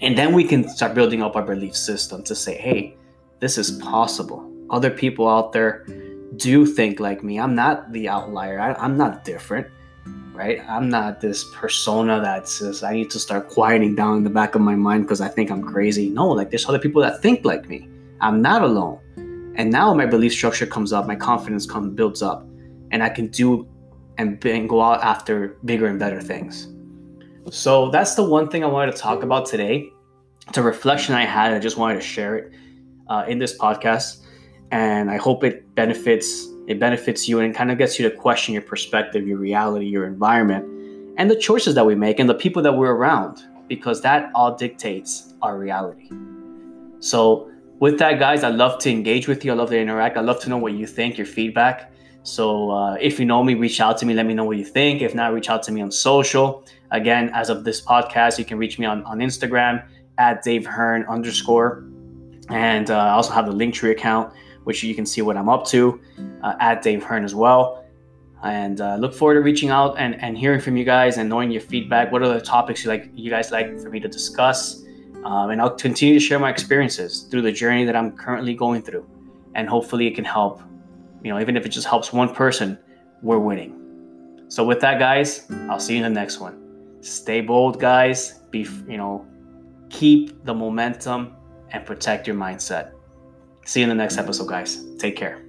And 0.00 0.16
then 0.16 0.32
we 0.32 0.42
can 0.42 0.66
start 0.68 0.94
building 0.94 1.22
up 1.22 1.36
our 1.36 1.42
belief 1.42 1.76
system 1.76 2.22
to 2.24 2.34
say, 2.34 2.56
hey, 2.56 2.96
this 3.40 3.58
is 3.58 3.72
possible. 3.72 4.50
Other 4.70 4.90
people 4.90 5.28
out 5.28 5.52
there 5.52 5.84
do 6.36 6.64
think 6.64 7.00
like 7.00 7.22
me. 7.22 7.38
I'm 7.38 7.54
not 7.54 7.92
the 7.92 8.08
outlier. 8.08 8.58
I, 8.58 8.84
am 8.84 8.96
not 8.96 9.22
different, 9.22 9.66
right? 10.32 10.62
I'm 10.66 10.88
not 10.88 11.20
this 11.20 11.44
persona 11.52 12.22
that 12.22 12.48
says 12.48 12.82
I 12.82 12.94
need 12.94 13.10
to 13.10 13.18
start 13.18 13.50
quieting 13.50 13.94
down 13.94 14.16
in 14.16 14.24
the 14.24 14.30
back 14.30 14.54
of 14.54 14.62
my 14.62 14.74
mind 14.74 15.04
because 15.04 15.20
I 15.20 15.28
think 15.28 15.50
I'm 15.50 15.62
crazy. 15.62 16.08
No, 16.08 16.28
like 16.28 16.48
there's 16.48 16.66
other 16.66 16.78
people 16.78 17.02
that 17.02 17.20
think 17.20 17.44
like 17.44 17.68
me. 17.68 17.86
I'm 18.22 18.40
not 18.40 18.62
alone. 18.62 18.98
And 19.56 19.70
now 19.70 19.92
my 19.92 20.06
belief 20.06 20.32
structure 20.32 20.66
comes 20.66 20.90
up, 20.90 21.06
my 21.06 21.16
confidence 21.16 21.66
comes 21.66 21.94
builds 21.94 22.22
up, 22.22 22.46
and 22.90 23.02
I 23.02 23.10
can 23.10 23.28
do 23.28 23.68
and, 24.16 24.42
and 24.46 24.68
go 24.70 24.80
out 24.80 25.02
after 25.02 25.58
bigger 25.66 25.86
and 25.86 25.98
better 25.98 26.22
things. 26.22 26.68
So 27.50 27.90
that's 27.90 28.14
the 28.14 28.24
one 28.24 28.48
thing 28.48 28.64
I 28.64 28.66
wanted 28.66 28.92
to 28.92 28.98
talk 28.98 29.22
about 29.22 29.46
today. 29.46 29.90
It's 30.48 30.58
a 30.58 30.62
reflection 30.62 31.14
I 31.14 31.24
had. 31.24 31.52
I 31.52 31.58
just 31.58 31.76
wanted 31.76 31.96
to 31.96 32.00
share 32.00 32.36
it 32.36 32.52
uh, 33.08 33.24
in 33.28 33.38
this 33.38 33.56
podcast, 33.58 34.24
and 34.70 35.10
I 35.10 35.16
hope 35.16 35.44
it 35.44 35.74
benefits 35.74 36.48
it 36.66 36.80
benefits 36.80 37.28
you 37.28 37.40
and 37.40 37.54
kind 37.54 37.70
of 37.70 37.78
gets 37.78 37.98
you 37.98 38.08
to 38.08 38.16
question 38.16 38.54
your 38.54 38.62
perspective, 38.62 39.26
your 39.26 39.36
reality, 39.36 39.86
your 39.86 40.06
environment, 40.06 40.64
and 41.18 41.30
the 41.30 41.36
choices 41.36 41.74
that 41.74 41.84
we 41.84 41.94
make 41.94 42.18
and 42.18 42.28
the 42.28 42.34
people 42.34 42.62
that 42.62 42.72
we're 42.72 42.94
around, 42.94 43.42
because 43.68 44.00
that 44.00 44.30
all 44.34 44.56
dictates 44.56 45.34
our 45.42 45.58
reality. 45.58 46.10
So 47.00 47.50
with 47.80 47.98
that, 47.98 48.18
guys, 48.18 48.44
I 48.44 48.48
love 48.48 48.78
to 48.80 48.90
engage 48.90 49.28
with 49.28 49.44
you. 49.44 49.52
I 49.52 49.54
love 49.54 49.68
to 49.70 49.78
interact. 49.78 50.16
I 50.16 50.22
love 50.22 50.40
to 50.40 50.48
know 50.48 50.56
what 50.56 50.72
you 50.72 50.86
think, 50.86 51.18
your 51.18 51.26
feedback. 51.26 51.92
So 52.22 52.70
uh, 52.70 52.94
if 52.94 53.20
you 53.20 53.26
know 53.26 53.42
me, 53.44 53.54
reach 53.54 53.80
out 53.80 53.98
to 53.98 54.06
me. 54.06 54.14
Let 54.14 54.24
me 54.24 54.32
know 54.32 54.44
what 54.44 54.56
you 54.56 54.64
think. 54.64 55.02
If 55.02 55.14
not, 55.14 55.34
reach 55.34 55.50
out 55.50 55.62
to 55.64 55.72
me 55.72 55.82
on 55.82 55.90
social. 55.90 56.64
Again, 56.90 57.30
as 57.34 57.50
of 57.50 57.64
this 57.64 57.80
podcast, 57.80 58.38
you 58.38 58.44
can 58.44 58.58
reach 58.58 58.78
me 58.78 58.86
on, 58.86 59.02
on 59.04 59.18
Instagram 59.18 59.86
at 60.18 60.42
Dave 60.42 60.66
Hearn 60.66 61.04
underscore. 61.06 61.84
And 62.50 62.90
uh, 62.90 62.98
I 62.98 63.10
also 63.10 63.32
have 63.32 63.46
the 63.46 63.52
Linktree 63.52 63.90
account, 63.90 64.32
which 64.64 64.82
you 64.82 64.94
can 64.94 65.06
see 65.06 65.22
what 65.22 65.36
I'm 65.36 65.48
up 65.48 65.66
to 65.68 66.00
uh, 66.42 66.54
at 66.60 66.82
Dave 66.82 67.02
Hearn 67.02 67.24
as 67.24 67.34
well. 67.34 67.84
And 68.42 68.80
uh, 68.80 68.96
look 68.96 69.14
forward 69.14 69.34
to 69.34 69.40
reaching 69.40 69.70
out 69.70 69.98
and, 69.98 70.20
and 70.22 70.36
hearing 70.36 70.60
from 70.60 70.76
you 70.76 70.84
guys 70.84 71.16
and 71.16 71.28
knowing 71.28 71.50
your 71.50 71.62
feedback. 71.62 72.12
What 72.12 72.22
are 72.22 72.28
the 72.28 72.40
topics 72.40 72.84
you 72.84 72.90
like 72.90 73.10
you 73.14 73.30
guys 73.30 73.50
like 73.50 73.80
for 73.80 73.88
me 73.88 74.00
to 74.00 74.08
discuss? 74.08 74.84
Um, 75.24 75.50
and 75.50 75.60
I'll 75.60 75.70
continue 75.70 76.14
to 76.14 76.20
share 76.20 76.38
my 76.38 76.50
experiences 76.50 77.22
through 77.30 77.42
the 77.42 77.52
journey 77.52 77.84
that 77.86 77.96
I'm 77.96 78.12
currently 78.12 78.54
going 78.54 78.82
through. 78.82 79.08
And 79.54 79.68
hopefully 79.68 80.06
it 80.06 80.14
can 80.14 80.24
help, 80.24 80.60
you 81.22 81.32
know, 81.32 81.40
even 81.40 81.56
if 81.56 81.64
it 81.64 81.70
just 81.70 81.86
helps 81.86 82.12
one 82.12 82.34
person, 82.34 82.78
we're 83.22 83.38
winning. 83.38 84.44
So 84.48 84.64
with 84.64 84.80
that, 84.80 84.98
guys, 84.98 85.46
I'll 85.70 85.80
see 85.80 85.96
you 85.96 86.04
in 86.04 86.12
the 86.12 86.20
next 86.20 86.38
one. 86.38 86.63
Stay 87.04 87.42
bold, 87.42 87.78
guys. 87.78 88.40
Be, 88.50 88.66
you 88.88 88.96
know, 88.96 89.26
keep 89.90 90.44
the 90.44 90.54
momentum 90.54 91.36
and 91.70 91.84
protect 91.84 92.26
your 92.26 92.36
mindset. 92.36 92.92
See 93.66 93.80
you 93.80 93.84
in 93.84 93.90
the 93.90 93.94
next 93.94 94.16
episode, 94.16 94.48
guys. 94.48 94.82
Take 94.98 95.16
care. 95.16 95.43